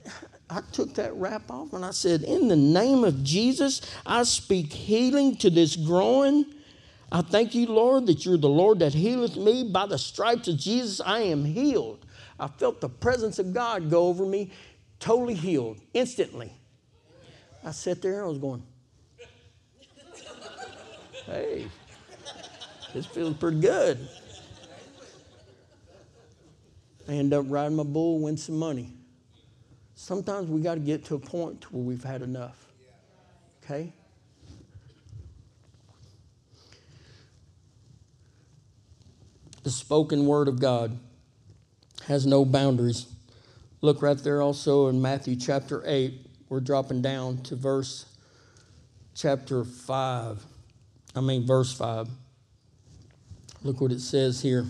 I 0.49 0.61
took 0.73 0.95
that 0.95 1.15
wrap 1.15 1.51
off 1.51 1.73
and 1.73 1.85
I 1.85 1.91
said, 1.91 2.23
In 2.23 2.49
the 2.49 2.57
name 2.57 3.03
of 3.03 3.25
Jesus, 3.25 3.81
I 4.05 4.23
speak 4.23 4.73
healing 4.73 5.37
to 5.37 5.51
this 5.51 5.75
groin. 5.75 6.45
I 7.11 7.23
thank 7.23 7.55
you, 7.55 7.67
Lord, 7.67 8.07
that 8.07 8.25
you're 8.25 8.37
the 8.37 8.49
Lord 8.49 8.81
that 8.81 8.95
healeth 8.95 9.37
me. 9.37 9.65
By 9.65 9.87
the 9.87 9.99
stripes 9.99 10.49
of 10.49 10.57
Jesus, 10.57 11.01
I 11.01 11.21
am 11.21 11.45
healed. 11.45 12.05
I 12.39 12.49
felt 12.49 12.81
the 12.81 12.89
presence 12.89 13.39
of 13.39 13.53
God 13.53 13.91
go 13.91 14.07
over 14.07 14.27
me, 14.27 14.53
totally 15.01 15.35
healed, 15.35 15.79
instantly. 15.95 16.53
I 17.65 17.73
sat 17.73 18.03
there 18.03 18.15
and 18.15 18.23
I 18.23 18.29
was 18.29 18.39
going, 18.39 18.63
Hey, 21.27 21.67
this 22.97 23.05
feels 23.05 23.37
pretty 23.37 23.61
good. 23.61 24.09
I 27.07 27.13
end 27.13 27.35
up 27.35 27.45
riding 27.47 27.77
my 27.77 27.83
bull, 27.83 28.21
win 28.21 28.39
some 28.39 28.57
money. 28.57 28.91
Sometimes 29.95 30.49
we 30.49 30.63
got 30.63 30.77
to 30.77 30.81
get 30.81 31.05
to 31.07 31.15
a 31.15 31.19
point 31.19 31.71
where 31.71 31.83
we've 31.83 32.03
had 32.03 32.23
enough. 32.23 32.73
Okay? 33.63 33.93
The 39.63 39.71
spoken 39.71 40.25
word 40.25 40.49
of 40.49 40.59
God 40.59 40.99
has 42.07 42.25
no 42.25 42.47
boundaries. 42.47 43.05
Look 43.83 44.01
right 44.01 44.17
there 44.17 44.41
also 44.41 44.89
in 44.89 45.03
Matthew 45.03 45.37
chapter 45.37 45.83
8. 45.85 46.15
We're 46.49 46.61
dropping 46.61 47.03
down 47.03 47.43
to 47.43 47.57
verse 47.57 48.07
chapter 49.15 49.65
5. 49.65 50.43
I 51.15 51.21
mean, 51.21 51.47
verse 51.47 51.75
5. 51.75 52.09
Look 53.67 53.81
what 53.81 53.91
it 53.91 54.01
says 54.01 54.41
here. 54.41 54.65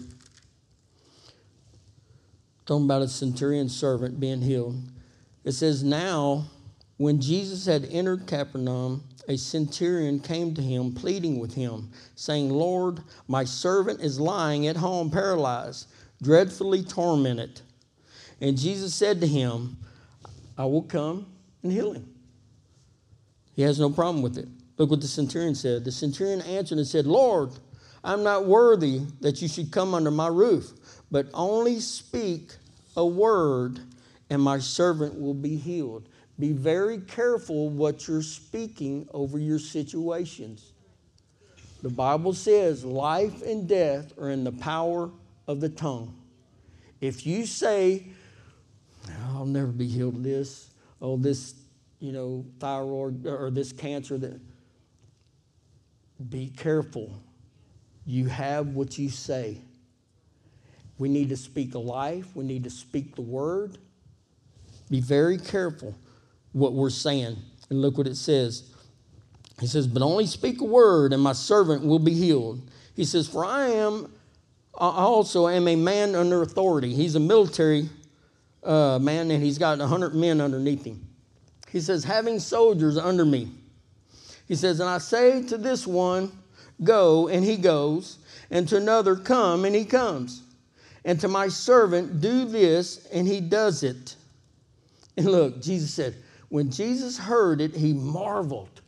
Talking 2.65 2.87
about 2.87 3.03
a 3.03 3.09
centurion 3.09 3.69
servant 3.69 4.19
being 4.19 4.41
healed. 4.41 4.81
It 5.45 5.53
says, 5.53 5.85
Now, 5.85 6.47
when 6.97 7.21
Jesus 7.21 7.67
had 7.67 7.87
entered 7.91 8.27
Capernaum, 8.27 9.05
a 9.29 9.37
centurion 9.37 10.19
came 10.19 10.55
to 10.55 10.63
him, 10.63 10.95
pleading 10.95 11.39
with 11.39 11.53
him, 11.53 11.91
saying, 12.15 12.49
Lord, 12.49 13.01
my 13.29 13.45
servant 13.45 14.01
is 14.01 14.19
lying 14.19 14.67
at 14.67 14.77
home, 14.77 15.11
paralyzed, 15.11 15.89
dreadfully 16.23 16.83
tormented. 16.83 17.61
And 18.41 18.57
Jesus 18.57 18.95
said 18.95 19.21
to 19.21 19.27
him, 19.27 19.77
I 20.57 20.65
will 20.65 20.85
come 20.85 21.27
and 21.63 21.71
heal 21.71 21.93
him. 21.93 22.09
He 23.57 23.61
has 23.61 23.79
no 23.79 23.91
problem 23.91 24.23
with 24.23 24.39
it. 24.39 24.49
Look 24.79 24.89
what 24.89 25.03
the 25.03 25.07
centurion 25.07 25.55
said. 25.55 25.85
The 25.85 25.93
centurion 25.93 26.41
answered 26.41 26.79
and 26.79 26.87
said, 26.87 27.07
Lord, 27.07 27.51
I'm 28.07 28.23
not 28.23 28.47
worthy 28.47 29.01
that 29.21 29.43
you 29.43 29.49
should 29.49 29.73
come 29.73 29.93
under 29.93 30.13
my 30.13 30.29
roof, 30.29 30.71
but 31.11 31.27
only 31.35 31.81
speak 31.81 32.53
a 32.97 33.05
word, 33.05 33.81
and 34.31 34.41
my 34.41 34.61
servant 34.61 35.21
will 35.21 35.35
be 35.35 35.57
healed. 35.57 36.09
Be 36.39 36.53
very 36.53 36.99
careful 36.99 37.69
what 37.69 38.07
you're 38.07 38.23
speaking 38.23 39.09
over 39.13 39.41
your 39.41 39.59
situations. 39.59 40.73
The 41.83 41.89
Bible 41.89 42.33
says 42.33 42.85
life 42.85 43.43
and 43.43 43.69
death 43.69 44.17
are 44.19 44.31
in 44.31 44.45
the 44.45 44.53
power 44.53 45.11
of 45.49 45.61
the 45.61 45.69
tongue. 45.69 46.17
If 47.01 47.27
you 47.27 47.45
say, 47.45 48.07
I'll 49.31 49.47
never 49.47 49.73
be 49.73 49.89
healed 49.89 50.15
of 50.15 50.23
this, 50.23 50.71
oh, 51.03 51.17
this, 51.17 51.55
you 51.99 52.13
know, 52.13 52.47
thyroid 52.61 53.27
or 53.27 53.51
this 53.51 53.73
cancer, 53.73 54.17
that 54.17 54.41
be 56.31 56.53
careful 56.57 57.13
you 58.07 58.27
have 58.27 58.69
what 58.69 58.99
you 58.99 59.11
say. 59.11 59.59
We 60.99 61.09
need 61.09 61.29
to 61.29 61.37
speak 61.37 61.75
life, 61.75 62.35
we 62.35 62.45
need 62.45 62.65
to 62.65 62.71
speak 62.71 63.15
the 63.17 63.23
word. 63.23 63.79
Be 64.89 65.01
very 65.01 65.37
careful 65.37 65.95
what 66.53 66.73
we're 66.73 66.91
saying. 66.91 67.37
And 67.69 67.83
look 67.83 67.99
what 67.99 68.07
it 68.07 68.17
says. 68.17 68.71
He 69.61 69.67
says, 69.67 69.87
But 69.87 70.03
only 70.03 70.27
speak 70.27 70.61
a 70.61 70.65
word, 70.65 71.13
and 71.13 71.21
my 71.21 71.33
servant 71.33 71.85
will 71.85 71.99
be 71.99 72.15
healed. 72.15 72.71
He 72.95 73.05
says, 73.05 73.29
For 73.29 73.45
I 73.45 73.69
am 73.69 74.13
I 74.79 75.05
also 75.05 75.49
am 75.49 75.69
a 75.69 75.77
man 75.77 76.15
under 76.15 76.43
authority. 76.43 76.93
He's 76.93 77.15
a 77.15 77.21
military 77.21 77.89
uh, 78.63 78.99
man, 79.01 79.31
and 79.31 79.43
he's 79.43 79.57
got 79.57 79.79
100 79.79 80.15
men 80.15 80.41
underneath 80.41 80.85
him. 80.85 81.07
He 81.71 81.81
says, 81.81 82.05
having 82.05 82.39
soldiers 82.39 82.99
under 82.99 83.25
me. 83.25 83.51
He 84.47 84.55
says, 84.55 84.81
and 84.81 84.89
I 84.89 84.99
say 84.99 85.43
to 85.45 85.57
this 85.57 85.87
one, 85.87 86.31
go, 86.83 87.29
and 87.29 87.45
he 87.45 87.57
goes, 87.57 88.19
and 88.51 88.69
to 88.69 88.77
another, 88.77 89.17
come, 89.17 89.65
and 89.65 89.75
he 89.75 89.85
comes. 89.85 90.43
And 91.05 91.21
to 91.21 91.29
my 91.29 91.49
servant, 91.49 92.21
do 92.21 92.45
this, 92.45 93.07
and 93.07 93.27
he 93.27 93.41
does 93.41 93.83
it. 93.83 94.17
And 95.17 95.27
look, 95.27 95.63
Jesus 95.63 95.93
said, 95.95 96.17
when 96.49 96.71
Jesus 96.71 97.19
heard 97.19 97.61
it, 97.61 97.75
he 97.75 97.93
marveled. 97.93 98.81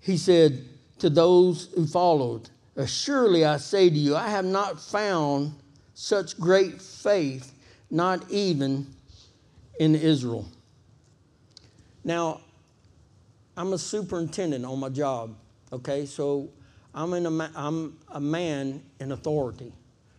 He 0.00 0.16
said 0.16 0.64
to 0.98 1.10
those 1.10 1.70
who 1.74 1.86
followed, 1.86 2.50
Surely 2.86 3.44
I 3.44 3.56
say 3.56 3.88
to 3.88 3.96
you, 3.96 4.16
I 4.16 4.28
have 4.28 4.44
not 4.44 4.80
found 4.80 5.52
such 5.94 6.38
great 6.38 6.80
faith, 6.82 7.52
not 7.90 8.28
even 8.30 8.86
in 9.78 9.94
Israel. 9.94 10.46
Now, 12.04 12.40
I'm 13.56 13.72
a 13.72 13.78
superintendent 13.78 14.64
on 14.64 14.80
my 14.80 14.88
job, 14.88 15.36
okay? 15.74 16.06
So 16.06 16.48
I'm, 16.94 17.12
in 17.14 17.26
a, 17.26 17.50
I'm 17.54 17.98
a 18.08 18.20
man 18.20 18.82
in 19.00 19.12
authority. 19.12 19.72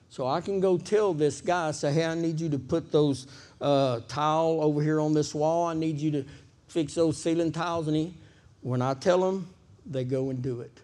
So 0.10 0.28
I 0.28 0.42
can 0.42 0.60
go 0.60 0.78
tell 0.78 1.14
this 1.14 1.42
guy, 1.42 1.72
say, 1.72 1.92
hey, 1.92 2.06
I 2.06 2.16
need 2.16 2.40
you 2.40 2.50
to 2.50 2.60
put 2.60 2.92
those 2.92 3.28
uh, 3.60 4.02
tile 4.08 4.60
over 4.62 4.82
here 4.82 5.00
on 5.00 5.14
this 5.14 5.34
wall. 5.34 5.68
I 5.68 5.74
need 5.74 5.98
you 5.98 6.12
to 6.12 6.26
fix 6.68 6.94
those 6.94 7.22
ceiling 7.22 7.52
tiles. 7.52 7.88
And 7.88 7.98
he, 7.98 8.14
when 8.62 8.82
I 8.82 8.94
tell 8.94 9.20
them, 9.20 9.50
they 9.86 10.04
go 10.04 10.30
and 10.30 10.42
do 10.42 10.62
it. 10.62 10.80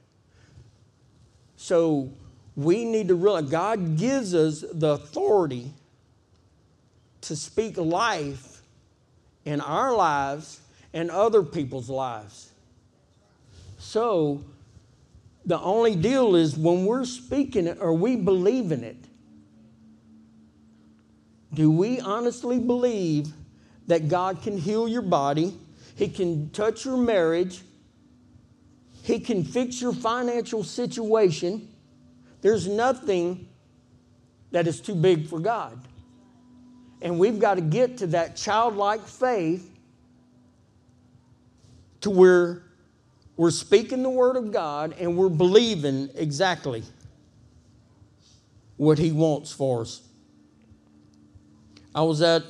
So 1.55 2.11
we 2.55 2.85
need 2.85 3.07
to 3.07 3.15
realize 3.15 3.49
God 3.49 3.97
gives 3.97 4.33
us 4.33 4.63
the 4.73 4.93
authority 4.93 5.71
to 7.21 7.35
speak 7.35 7.77
life 7.77 8.61
in 9.45 9.61
our 9.61 9.95
lives 9.95 10.59
and 10.93 11.09
other 11.09 11.43
people's 11.43 11.89
lives. 11.89 12.51
So 13.77 14.43
the 15.45 15.59
only 15.59 15.95
deal 15.95 16.35
is 16.35 16.55
when 16.55 16.85
we're 16.85 17.05
speaking 17.05 17.67
it, 17.67 17.79
are 17.81 17.93
we 17.93 18.15
believing 18.15 18.83
it? 18.83 18.97
Do 21.53 21.71
we 21.71 21.99
honestly 21.99 22.59
believe 22.59 23.27
that 23.87 24.07
God 24.07 24.41
can 24.41 24.57
heal 24.57 24.87
your 24.87 25.01
body? 25.01 25.57
He 25.95 26.07
can 26.07 26.49
touch 26.51 26.85
your 26.85 26.97
marriage. 26.97 27.61
He 29.03 29.19
can 29.19 29.43
fix 29.43 29.81
your 29.81 29.93
financial 29.93 30.63
situation. 30.63 31.67
There's 32.41 32.67
nothing 32.67 33.47
that 34.51 34.67
is 34.67 34.79
too 34.79 34.95
big 34.95 35.27
for 35.27 35.39
God. 35.39 35.79
And 37.01 37.19
we've 37.19 37.39
got 37.39 37.55
to 37.55 37.61
get 37.61 37.97
to 37.97 38.07
that 38.07 38.35
childlike 38.35 39.01
faith 39.01 39.67
to 42.01 42.09
where 42.09 42.63
we're 43.41 43.49
speaking 43.49 44.03
the 44.03 44.09
Word 44.09 44.35
of 44.35 44.51
God 44.51 44.93
and 44.99 45.17
we're 45.17 45.27
believing 45.27 46.11
exactly 46.13 46.83
what 48.77 48.99
He 48.99 49.11
wants 49.11 49.51
for 49.51 49.81
us. 49.81 50.03
I 51.95 52.03
was 52.03 52.21
at, 52.21 52.43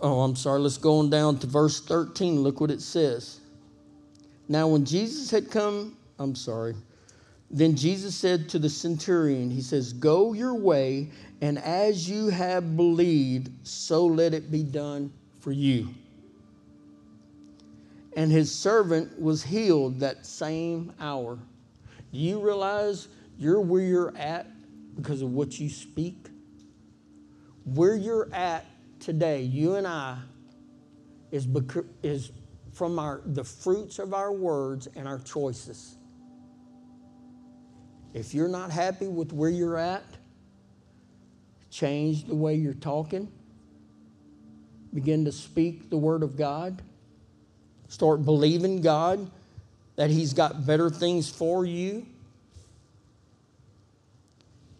oh, 0.00 0.22
I'm 0.22 0.34
sorry, 0.36 0.60
let's 0.60 0.78
go 0.78 1.00
on 1.00 1.10
down 1.10 1.38
to 1.40 1.46
verse 1.46 1.82
13. 1.82 2.40
Look 2.40 2.62
what 2.62 2.70
it 2.70 2.80
says. 2.80 3.40
Now, 4.48 4.68
when 4.68 4.86
Jesus 4.86 5.30
had 5.30 5.50
come, 5.50 5.94
I'm 6.18 6.34
sorry, 6.34 6.74
then 7.50 7.76
Jesus 7.76 8.14
said 8.14 8.48
to 8.48 8.58
the 8.58 8.70
centurion, 8.70 9.50
He 9.50 9.60
says, 9.60 9.92
Go 9.92 10.32
your 10.32 10.54
way, 10.54 11.10
and 11.42 11.58
as 11.58 12.08
you 12.08 12.28
have 12.28 12.74
believed, 12.74 13.50
so 13.68 14.06
let 14.06 14.32
it 14.32 14.50
be 14.50 14.62
done 14.62 15.12
for 15.40 15.52
you. 15.52 15.88
And 18.18 18.30
his 18.32 18.54
servant 18.54 19.20
was 19.20 19.42
healed 19.42 20.00
that 20.00 20.26
same 20.26 20.92
hour. 21.00 21.38
Do 22.12 22.18
you 22.18 22.40
realize 22.40 23.08
you're 23.38 23.60
where 23.60 23.82
you're 23.82 24.16
at 24.16 24.46
because 24.96 25.22
of 25.22 25.30
what 25.32 25.58
you 25.58 25.70
speak? 25.70 26.28
where 27.74 27.94
you're 27.94 28.32
at 28.32 28.66
today, 29.00 29.42
you 29.42 29.74
and 29.74 29.86
I, 29.86 30.18
is, 31.30 31.46
is 32.02 32.32
from 32.72 32.98
our, 32.98 33.20
the 33.26 33.44
fruits 33.44 33.98
of 33.98 34.14
our 34.14 34.32
words 34.32 34.88
and 34.96 35.06
our 35.06 35.18
choices. 35.18 35.96
If 38.14 38.32
you're 38.32 38.48
not 38.48 38.70
happy 38.70 39.06
with 39.06 39.32
where 39.32 39.50
you're 39.50 39.76
at, 39.76 40.04
change 41.70 42.24
the 42.24 42.34
way 42.34 42.54
you're 42.54 42.72
talking. 42.72 43.30
Begin 44.94 45.26
to 45.26 45.32
speak 45.32 45.90
the 45.90 45.98
Word 45.98 46.22
of 46.22 46.36
God. 46.36 46.80
Start 47.88 48.24
believing 48.24 48.80
God 48.80 49.30
that 49.96 50.10
He's 50.10 50.32
got 50.32 50.66
better 50.66 50.90
things 50.90 51.28
for 51.28 51.64
you. 51.66 52.06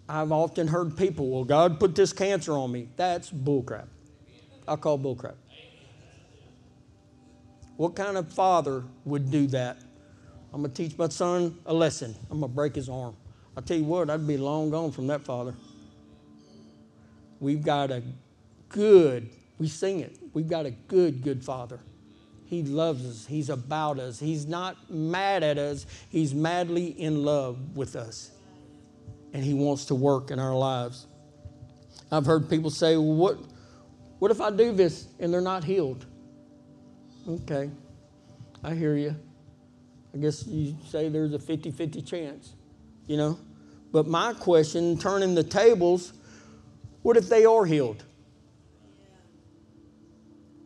I've 0.09 0.33
often 0.33 0.69
heard 0.69 0.97
people, 0.97 1.29
well, 1.29 1.45
God 1.45 1.79
put 1.79 1.95
this 1.95 2.13
cancer 2.13 2.53
on 2.53 2.73
me. 2.73 2.89
That's 2.97 3.31
bullcrap. 3.31 3.89
I 4.67 4.77
call 4.77 4.99
bullcrap. 4.99 5.35
What 7.77 7.95
kind 7.95 8.17
of 8.17 8.33
father 8.33 8.85
would 9.05 9.31
do 9.31 9.47
that? 9.49 9.79
I'm 10.53 10.63
going 10.63 10.73
to 10.73 10.83
teach 10.83 10.97
my 10.97 11.09
son 11.09 11.59
a 11.67 11.75
lesson. 11.75 12.15
I'm 12.31 12.41
going 12.41 12.51
to 12.51 12.55
break 12.57 12.75
his 12.75 12.89
arm. 12.89 13.15
I 13.57 13.61
tell 13.61 13.77
you 13.77 13.85
what, 13.85 14.09
I'd 14.09 14.27
be 14.27 14.37
long 14.37 14.71
gone 14.71 14.93
from 14.93 15.09
that 15.09 15.23
father. 15.23 15.55
We've 17.41 17.63
got 17.63 17.91
a 17.91 18.03
good, 18.69 19.29
we 19.59 19.69
sing 19.69 20.01
it, 20.01 20.17
we've 20.33 20.49
got 20.49 20.65
a 20.65 20.71
good, 20.71 21.23
good 21.23 21.45
father. 21.45 21.81
He 22.49 22.63
loves 22.63 23.05
us. 23.05 23.27
He's 23.27 23.51
about 23.51 23.99
us. 23.99 24.19
He's 24.19 24.47
not 24.47 24.91
mad 24.91 25.43
at 25.43 25.59
us. 25.59 25.85
He's 26.09 26.35
madly 26.35 26.87
in 26.87 27.23
love 27.23 27.77
with 27.77 27.95
us 27.95 28.31
and 29.33 29.45
He 29.45 29.55
wants 29.55 29.87
to 29.87 29.95
work 29.95 30.31
in 30.31 30.39
our 30.39 30.57
lives. 30.57 31.07
I've 32.11 32.27
heard 32.27 32.49
people 32.49 32.71
say, 32.71 32.97
well, 32.97 33.15
what, 33.15 33.39
what 34.19 34.31
if 34.31 34.41
I 34.41 34.51
do 34.51 34.73
this 34.73 35.09
and 35.21 35.33
they're 35.33 35.41
not 35.41 35.65
healed? 35.65 36.07
Okay, 37.29 37.71
I 38.65 38.75
hear 38.75 38.97
you. 38.97 39.15
I 40.15 40.19
guess 40.19 40.47
you 40.47 40.75
say 40.87 41.09
there's 41.11 41.35
a 41.35 41.39
50 41.39 41.71
50 41.71 42.01
chance, 42.03 42.55
you 43.07 43.19
know? 43.19 43.39
But 43.93 44.07
my 44.07 44.33
question, 44.33 44.99
turning 44.99 45.35
the 45.35 45.45
tables, 45.45 46.15
what 47.03 47.17
if 47.17 47.29
they 47.29 47.45
are 47.45 47.67
healed? 47.67 48.05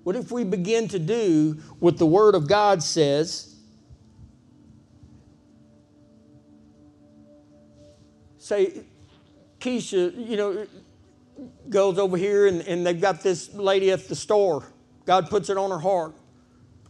What 0.04 0.16
if 0.16 0.32
we 0.32 0.44
begin 0.44 0.88
to 0.88 0.98
do 0.98 1.58
what 1.78 1.98
the 1.98 2.06
Word 2.06 2.34
of 2.34 2.48
God 2.48 2.82
says 2.82 3.52
say, 8.42 8.82
Keisha, 9.60 10.28
you 10.28 10.36
know, 10.36 10.66
goes 11.68 11.98
over 11.98 12.16
here 12.16 12.46
and, 12.46 12.60
and 12.62 12.84
they've 12.84 13.00
got 13.00 13.22
this 13.22 13.54
lady 13.54 13.90
at 13.92 14.08
the 14.08 14.16
store. 14.16 14.64
God 15.06 15.30
puts 15.30 15.48
it 15.48 15.56
on 15.56 15.70
her 15.70 15.78
heart. 15.78 16.14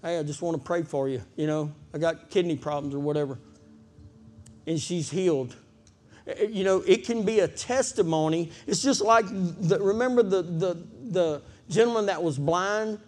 Hey, 0.03 0.19
I 0.19 0.23
just 0.23 0.43
want 0.43 0.57
to 0.57 0.63
pray 0.63 0.83
for 0.83 1.09
you. 1.09 1.23
You 1.37 1.47
know, 1.47 1.73
I 1.95 1.99
got 1.99 2.31
kidney 2.31 2.57
problems 2.57 2.95
or 2.95 2.99
whatever. 2.99 3.39
And 4.67 4.81
she's 4.81 5.11
healed. 5.11 5.55
Eh, 6.27 6.35
eh, 6.37 6.47
you 6.51 6.65
know, 6.65 6.79
it 6.87 7.05
can 7.05 7.23
be 7.23 7.41
a 7.41 7.49
testimony. 7.49 8.51
It's 8.67 8.83
just 8.83 9.01
like, 9.01 9.27
the, 9.29 9.79
remember 9.81 10.23
the, 10.23 10.43
the, 10.43 10.87
the 11.11 11.43
gentleman 11.73 12.07
that 12.07 12.23
was 12.23 12.39
blind, 12.39 12.99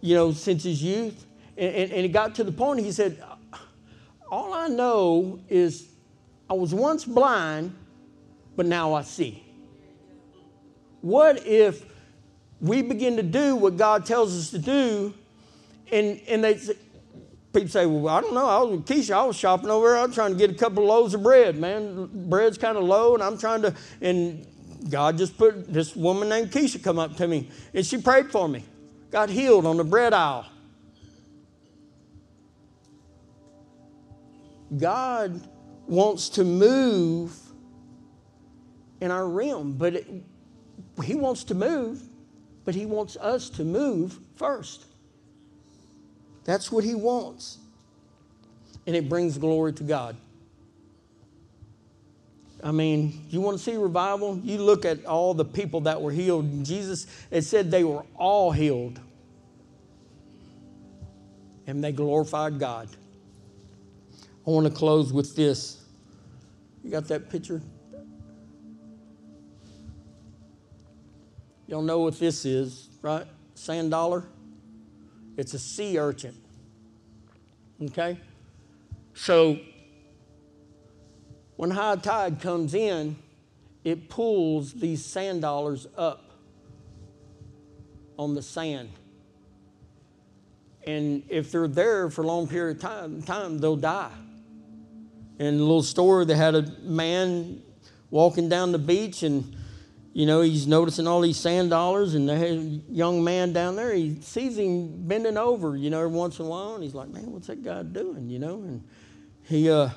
you 0.00 0.14
know, 0.14 0.32
since 0.32 0.64
his 0.64 0.82
youth? 0.82 1.26
And, 1.56 1.74
and, 1.74 1.92
and 1.92 2.04
it 2.04 2.12
got 2.12 2.34
to 2.36 2.44
the 2.44 2.52
point, 2.52 2.80
he 2.80 2.92
said, 2.92 3.22
All 4.30 4.52
I 4.52 4.68
know 4.68 5.40
is 5.48 5.88
I 6.48 6.54
was 6.54 6.74
once 6.74 7.04
blind, 7.04 7.74
but 8.56 8.66
now 8.66 8.94
I 8.94 9.02
see. 9.02 9.44
What 11.00 11.46
if 11.46 11.84
we 12.60 12.80
begin 12.80 13.16
to 13.16 13.22
do 13.22 13.56
what 13.56 13.76
God 13.76 14.06
tells 14.06 14.38
us 14.38 14.50
to 14.50 14.58
do, 14.58 15.14
and, 15.90 16.20
and 16.28 16.44
they 16.44 16.60
people 17.52 17.68
say, 17.68 17.86
Well, 17.86 18.08
I 18.08 18.20
don't 18.20 18.34
know. 18.34 18.46
I 18.46 18.62
was 18.62 18.78
with 18.78 18.86
Keisha, 18.86 19.12
I 19.12 19.24
was 19.24 19.36
shopping 19.36 19.70
over 19.70 19.88
there, 19.88 19.98
I 19.98 20.06
was 20.06 20.14
trying 20.14 20.32
to 20.32 20.38
get 20.38 20.50
a 20.50 20.54
couple 20.54 20.82
of 20.84 20.88
loaves 20.88 21.14
of 21.14 21.22
bread, 21.22 21.56
man. 21.56 22.08
Bread's 22.28 22.58
kind 22.58 22.76
of 22.76 22.84
low, 22.84 23.14
and 23.14 23.22
I'm 23.22 23.36
trying 23.36 23.62
to, 23.62 23.74
and 24.00 24.46
God 24.88 25.18
just 25.18 25.36
put 25.36 25.72
this 25.72 25.94
woman 25.94 26.28
named 26.28 26.50
Keisha 26.50 26.82
come 26.82 26.98
up 26.98 27.16
to 27.16 27.28
me, 27.28 27.48
and 27.72 27.84
she 27.84 27.98
prayed 27.98 28.30
for 28.30 28.48
me. 28.48 28.64
Got 29.10 29.28
healed 29.28 29.66
on 29.66 29.76
the 29.76 29.84
bread 29.84 30.12
aisle. 30.12 30.46
God 34.76 35.46
wants 35.86 36.30
to 36.30 36.44
move 36.44 37.36
in 39.00 39.10
our 39.10 39.28
realm, 39.28 39.72
but 39.72 39.94
it, 39.94 40.06
He 41.04 41.14
wants 41.14 41.44
to 41.44 41.54
move, 41.54 42.02
but 42.64 42.74
He 42.74 42.86
wants 42.86 43.16
us 43.16 43.50
to 43.50 43.64
move 43.64 44.18
first. 44.36 44.86
That's 46.44 46.72
what 46.72 46.84
He 46.84 46.94
wants. 46.94 47.58
And 48.86 48.96
it 48.96 49.08
brings 49.08 49.38
glory 49.38 49.72
to 49.74 49.84
God. 49.84 50.16
I 52.62 52.70
mean, 52.70 53.26
you 53.28 53.40
want 53.40 53.58
to 53.58 53.62
see 53.62 53.76
revival? 53.76 54.38
You 54.44 54.58
look 54.58 54.84
at 54.84 55.04
all 55.04 55.34
the 55.34 55.44
people 55.44 55.80
that 55.82 56.00
were 56.00 56.12
healed. 56.12 56.64
Jesus, 56.64 57.06
it 57.30 57.42
said 57.42 57.70
they 57.70 57.82
were 57.82 58.04
all 58.16 58.52
healed. 58.52 59.00
And 61.66 61.82
they 61.82 61.92
glorified 61.92 62.58
God. 62.58 62.88
I 64.46 64.50
want 64.50 64.66
to 64.66 64.72
close 64.72 65.12
with 65.12 65.34
this. 65.34 65.80
You 66.84 66.90
got 66.90 67.08
that 67.08 67.30
picture? 67.30 67.62
Y'all 71.66 71.82
know 71.82 72.00
what 72.00 72.18
this 72.18 72.44
is, 72.44 72.88
right? 73.00 73.26
Sand 73.54 73.90
dollar? 73.90 74.24
It's 75.36 75.54
a 75.54 75.58
sea 75.58 75.98
urchin. 75.98 76.36
Okay? 77.80 78.18
So 79.14 79.58
when 81.62 81.70
high 81.70 81.94
tide 81.94 82.40
comes 82.40 82.74
in, 82.74 83.14
it 83.84 84.08
pulls 84.08 84.72
these 84.72 85.04
sand 85.04 85.42
dollars 85.42 85.86
up 85.96 86.32
on 88.18 88.34
the 88.34 88.42
sand. 88.42 88.88
And 90.84 91.22
if 91.28 91.52
they're 91.52 91.68
there 91.68 92.10
for 92.10 92.22
a 92.22 92.26
long 92.26 92.48
period 92.48 92.78
of 92.78 92.82
time, 92.82 93.22
time 93.22 93.60
they'll 93.60 93.76
die. 93.76 94.10
In 95.38 95.54
a 95.54 95.58
little 95.58 95.84
story, 95.84 96.24
they 96.24 96.34
had 96.34 96.56
a 96.56 96.62
man 96.80 97.62
walking 98.10 98.48
down 98.48 98.72
the 98.72 98.78
beach 98.80 99.22
and 99.22 99.54
you 100.14 100.26
know, 100.26 100.40
he's 100.40 100.66
noticing 100.66 101.06
all 101.06 101.20
these 101.20 101.38
sand 101.38 101.70
dollars, 101.70 102.14
and 102.14 102.28
the 102.28 102.82
young 102.90 103.22
man 103.22 103.52
down 103.52 103.76
there, 103.76 103.94
he 103.94 104.20
sees 104.20 104.58
him 104.58 105.06
bending 105.06 105.38
over, 105.38 105.76
you 105.76 105.90
know, 105.90 105.98
every 105.98 106.10
once 106.10 106.40
in 106.40 106.44
a 106.44 106.48
while, 106.48 106.74
and 106.74 106.82
he's 106.82 106.92
like, 106.92 107.08
man, 107.08 107.30
what's 107.30 107.46
that 107.46 107.62
guy 107.62 107.84
doing, 107.84 108.28
you 108.28 108.40
know? 108.40 108.56
And 108.56 108.84
he, 109.44 109.70
uh, 109.70 109.88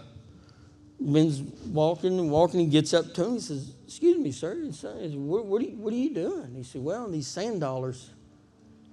Ben's 1.00 1.42
walking 1.68 2.20
and 2.20 2.32
walking. 2.32 2.62
He 2.62 2.66
gets 2.68 2.94
up 2.94 3.14
to 3.16 3.26
him. 3.26 3.34
He 3.34 3.40
says, 3.40 3.74
"Excuse 3.86 4.18
me, 4.18 4.32
sir." 4.32 4.56
He 4.64 4.72
says, 4.72 5.14
uh, 5.14 5.18
what, 5.18 5.46
what, 5.46 5.62
are 5.62 5.66
you, 5.66 5.76
what 5.78 5.94
are 5.94 5.98
you 5.98 6.14
doing? 6.14 6.54
He 6.56 6.64
said, 6.64 6.84
"Well, 6.84 7.10
these 7.10 7.28
sand 7.28 7.62
dollars, 7.62 8.12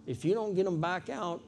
if 0.06 0.24
you 0.24 0.34
don't 0.34 0.54
get 0.54 0.64
them 0.64 0.80
back 0.80 1.08
out 1.08 1.42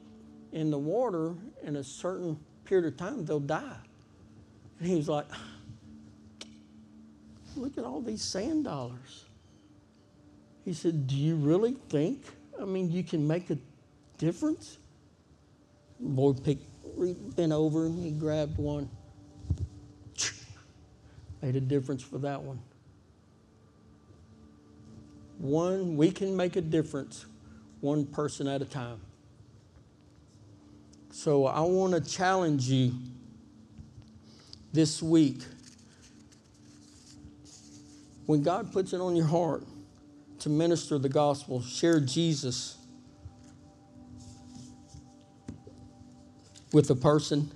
in 0.51 0.71
the 0.71 0.77
water 0.77 1.33
in 1.63 1.75
a 1.75 1.83
certain 1.83 2.39
period 2.63 2.87
of 2.87 2.97
time, 2.97 3.25
they'll 3.25 3.39
die." 3.39 3.77
And 4.79 4.87
he 4.87 4.95
was 4.95 5.09
like, 5.09 5.25
"Look 7.55 7.77
at 7.77 7.83
all 7.83 8.01
these 8.01 8.23
sand 8.23 8.63
dollars." 8.63 9.25
He 10.63 10.73
said, 10.73 11.05
"Do 11.05 11.15
you 11.15 11.35
really 11.35 11.75
think? 11.89 12.23
I 12.59 12.65
mean, 12.65 12.89
you 12.91 13.03
can 13.03 13.27
make 13.27 13.49
a 13.49 13.57
difference?" 14.17 14.77
The 15.99 16.09
boy 16.09 16.33
picked, 16.33 16.65
bent 17.35 17.51
over 17.51 17.85
and 17.85 17.99
he 17.99 18.11
grabbed 18.11 18.57
one 18.57 18.89
made 21.41 21.55
a 21.55 21.61
difference 21.61 22.01
for 22.01 22.17
that 22.19 22.41
one. 22.41 22.59
One, 25.37 25.97
we 25.97 26.11
can 26.11 26.35
make 26.35 26.55
a 26.55 26.61
difference 26.61 27.25
one 27.81 28.05
person 28.05 28.47
at 28.47 28.61
a 28.61 28.65
time. 28.65 28.99
So 31.11 31.45
I 31.45 31.61
want 31.61 31.93
to 31.93 32.11
challenge 32.11 32.63
you 32.63 32.93
this 34.73 35.01
week. 35.01 35.41
When 38.25 38.43
God 38.43 38.71
puts 38.73 38.91
it 38.91 38.99
on 38.99 39.15
your 39.15 39.27
heart 39.27 39.63
to 40.39 40.49
minister 40.49 40.97
the 40.97 41.09
gospel, 41.09 41.61
share 41.61 41.99
Jesus 41.99 42.77
with 46.73 46.89
a 46.89 46.95
person. 46.95 47.51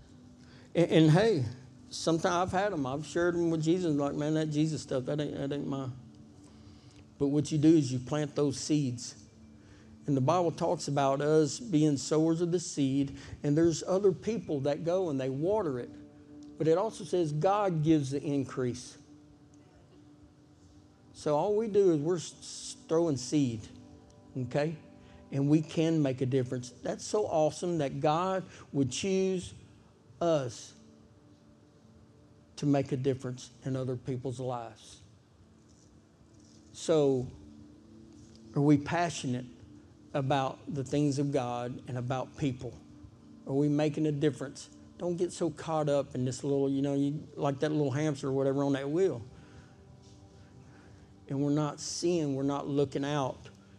And, 0.74 0.92
and 0.92 1.12
hey, 1.12 1.44
sometimes 1.90 2.54
I've 2.54 2.60
had 2.60 2.72
them. 2.72 2.86
I've 2.86 3.06
shared 3.06 3.36
them 3.36 3.50
with 3.50 3.64
Jesus. 3.64 3.96
Like, 3.96 4.16
man, 4.16 4.36
that 4.36 4.48
Jesus 4.48 4.82
stuff, 4.82 5.06
that 5.06 5.20
ain't, 5.20 5.36
that 5.38 5.54
ain't 5.54 5.68
mine. 5.68 5.92
But 7.18 7.28
what 7.28 7.52
you 7.52 7.58
do 7.58 7.76
is 7.76 7.92
you 7.92 8.00
plant 8.00 8.36
those 8.36 8.58
seeds. 8.58 9.16
And 10.08 10.18
the 10.18 10.22
Bible 10.22 10.52
talks 10.52 10.88
about 10.88 11.22
us 11.22 11.60
being 11.60 11.98
sowers 11.98 12.42
of 12.42 12.52
the 12.52 12.60
seed, 12.60 13.16
and 13.44 13.56
there's 13.56 13.84
other 13.86 14.12
people 14.12 14.62
that 14.62 14.84
go 14.84 15.10
and 15.10 15.20
they 15.20 15.30
water 15.30 15.78
it. 15.78 15.90
But 16.58 16.68
it 16.68 16.78
also 16.78 17.04
says 17.04 17.32
God 17.32 17.84
gives 17.84 18.12
the 18.12 18.22
increase. 18.24 18.98
So 21.14 21.36
all 21.36 21.56
we 21.56 21.68
do 21.68 21.92
is 21.92 22.00
we're 22.00 22.20
throwing 22.88 23.18
seed, 23.18 23.60
okay? 24.44 24.76
And 25.32 25.50
we 25.50 25.62
can 25.62 26.02
make 26.02 26.22
a 26.22 26.26
difference. 26.26 26.74
That's 26.82 27.06
so 27.06 27.26
awesome 27.26 27.78
that 27.80 28.00
God 28.00 28.44
would 28.72 28.90
choose 28.90 29.54
us 30.22 30.74
to 32.60 32.66
make 32.66 32.92
a 32.92 32.98
difference 32.98 33.52
in 33.64 33.78
other 33.78 33.96
people's 33.96 34.38
lives. 34.38 34.98
So, 36.74 37.26
are 38.54 38.62
we 38.62 38.76
passionate 38.76 39.46
about 40.14 40.60
the 40.68 40.84
things 40.84 41.20
of 41.20 41.32
God 41.32 41.82
and 41.88 41.98
about 41.98 42.38
people? 42.38 42.74
Are 43.48 43.54
we 43.54 43.70
making 43.70 44.08
a 44.08 44.12
difference? 44.12 44.68
Don't 44.98 45.16
get 45.16 45.32
so 45.32 45.50
caught 45.52 45.88
up 45.88 46.16
in 46.16 46.26
this 46.26 46.44
little, 46.44 46.70
you 46.70 46.82
know, 46.82 46.96
you, 46.96 47.24
like 47.38 47.60
that 47.62 47.72
little 47.72 47.92
hamster 47.92 48.28
or 48.28 48.34
whatever 48.34 48.66
on 48.66 48.74
that 48.74 48.90
wheel. 48.90 49.22
And 51.30 51.40
we're 51.40 51.52
not 51.52 51.80
seeing, 51.80 52.36
we're 52.36 52.44
not 52.44 52.68
looking 52.68 53.06
out, 53.06 53.38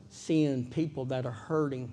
seeing 0.08 0.64
people 0.64 1.04
that 1.06 1.26
are 1.26 1.30
hurting, 1.32 1.92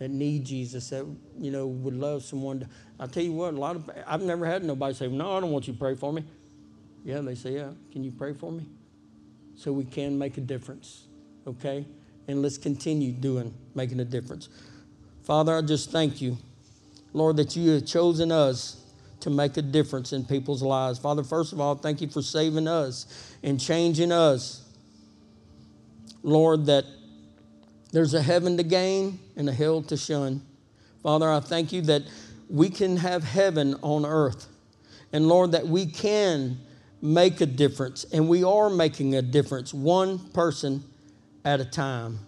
that 0.00 0.10
need 0.10 0.44
Jesus, 0.46 0.88
that, 0.88 1.06
you 1.38 1.50
know, 1.50 1.66
would 1.66 1.94
love 1.94 2.24
someone 2.24 2.60
to, 2.60 2.68
I 2.98 3.06
tell 3.06 3.22
you 3.22 3.32
what, 3.32 3.52
a 3.52 3.56
lot 3.58 3.76
of 3.76 3.88
I've 4.06 4.22
never 4.22 4.46
had 4.46 4.64
nobody 4.64 4.94
say, 4.94 5.06
"No, 5.08 5.36
I 5.36 5.40
don't 5.40 5.52
want 5.52 5.68
you 5.68 5.74
to 5.74 5.78
pray 5.78 5.94
for 5.94 6.12
me." 6.12 6.24
Yeah, 7.04 7.20
they 7.20 7.34
say, 7.34 7.54
"Yeah, 7.54 7.70
can 7.92 8.02
you 8.02 8.10
pray 8.10 8.32
for 8.32 8.50
me?" 8.50 8.66
So 9.56 9.72
we 9.72 9.84
can 9.84 10.18
make 10.18 10.38
a 10.38 10.40
difference, 10.40 11.04
okay? 11.46 11.84
And 12.26 12.40
let's 12.40 12.56
continue 12.56 13.12
doing 13.12 13.52
making 13.74 14.00
a 14.00 14.04
difference. 14.04 14.48
Father, 15.22 15.54
I 15.54 15.60
just 15.60 15.90
thank 15.90 16.22
you, 16.22 16.38
Lord, 17.12 17.36
that 17.36 17.54
you 17.54 17.70
have 17.72 17.84
chosen 17.84 18.32
us 18.32 18.82
to 19.20 19.28
make 19.28 19.58
a 19.58 19.62
difference 19.62 20.14
in 20.14 20.24
people's 20.24 20.62
lives. 20.62 20.98
Father, 20.98 21.22
first 21.22 21.52
of 21.52 21.60
all, 21.60 21.74
thank 21.74 22.00
you 22.00 22.08
for 22.08 22.22
saving 22.22 22.66
us 22.66 23.34
and 23.42 23.60
changing 23.60 24.12
us. 24.12 24.62
Lord, 26.22 26.64
that 26.66 26.86
there's 27.92 28.14
a 28.14 28.22
heaven 28.22 28.56
to 28.56 28.62
gain 28.62 29.18
and 29.36 29.48
a 29.48 29.52
hell 29.52 29.82
to 29.82 29.96
shun. 29.96 30.42
Father, 31.02 31.30
I 31.30 31.40
thank 31.40 31.72
you 31.72 31.82
that 31.82 32.02
we 32.48 32.68
can 32.68 32.96
have 32.98 33.24
heaven 33.24 33.76
on 33.82 34.04
earth. 34.04 34.46
And 35.12 35.28
Lord, 35.28 35.52
that 35.52 35.66
we 35.66 35.86
can 35.86 36.58
make 37.02 37.40
a 37.40 37.46
difference, 37.46 38.04
and 38.12 38.28
we 38.28 38.44
are 38.44 38.68
making 38.68 39.14
a 39.14 39.22
difference, 39.22 39.72
one 39.72 40.18
person 40.30 40.84
at 41.44 41.60
a 41.60 41.64
time. 41.64 42.18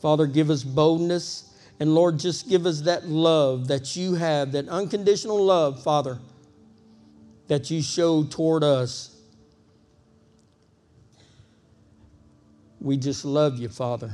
Father, 0.00 0.26
give 0.26 0.50
us 0.50 0.62
boldness, 0.62 1.52
and 1.80 1.94
Lord, 1.94 2.18
just 2.18 2.48
give 2.48 2.64
us 2.64 2.82
that 2.82 3.06
love 3.08 3.68
that 3.68 3.96
you 3.96 4.14
have, 4.14 4.52
that 4.52 4.68
unconditional 4.68 5.44
love, 5.44 5.82
Father, 5.82 6.18
that 7.48 7.70
you 7.70 7.82
show 7.82 8.24
toward 8.24 8.62
us. 8.62 9.16
We 12.80 12.96
just 12.96 13.24
love 13.24 13.58
you, 13.58 13.68
Father, 13.68 14.12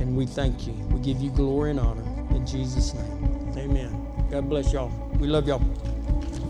and 0.00 0.16
we 0.16 0.26
thank 0.26 0.66
you. 0.66 0.72
We 0.92 1.00
give 1.00 1.20
you 1.20 1.30
glory 1.30 1.70
and 1.70 1.80
honor. 1.80 2.02
In 2.34 2.46
Jesus' 2.46 2.94
name, 2.94 3.52
amen. 3.56 4.26
God 4.30 4.48
bless 4.48 4.72
y'all. 4.72 4.90
We 5.18 5.28
love 5.28 5.46
y'all. 5.46 5.62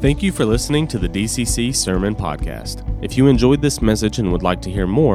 Thank 0.00 0.22
you 0.22 0.32
for 0.32 0.44
listening 0.44 0.88
to 0.88 0.98
the 0.98 1.08
DCC 1.08 1.74
Sermon 1.74 2.14
Podcast. 2.14 2.82
If 3.04 3.16
you 3.16 3.28
enjoyed 3.28 3.62
this 3.62 3.80
message 3.82 4.18
and 4.18 4.32
would 4.32 4.42
like 4.42 4.60
to 4.62 4.70
hear 4.70 4.86
more, 4.86 5.10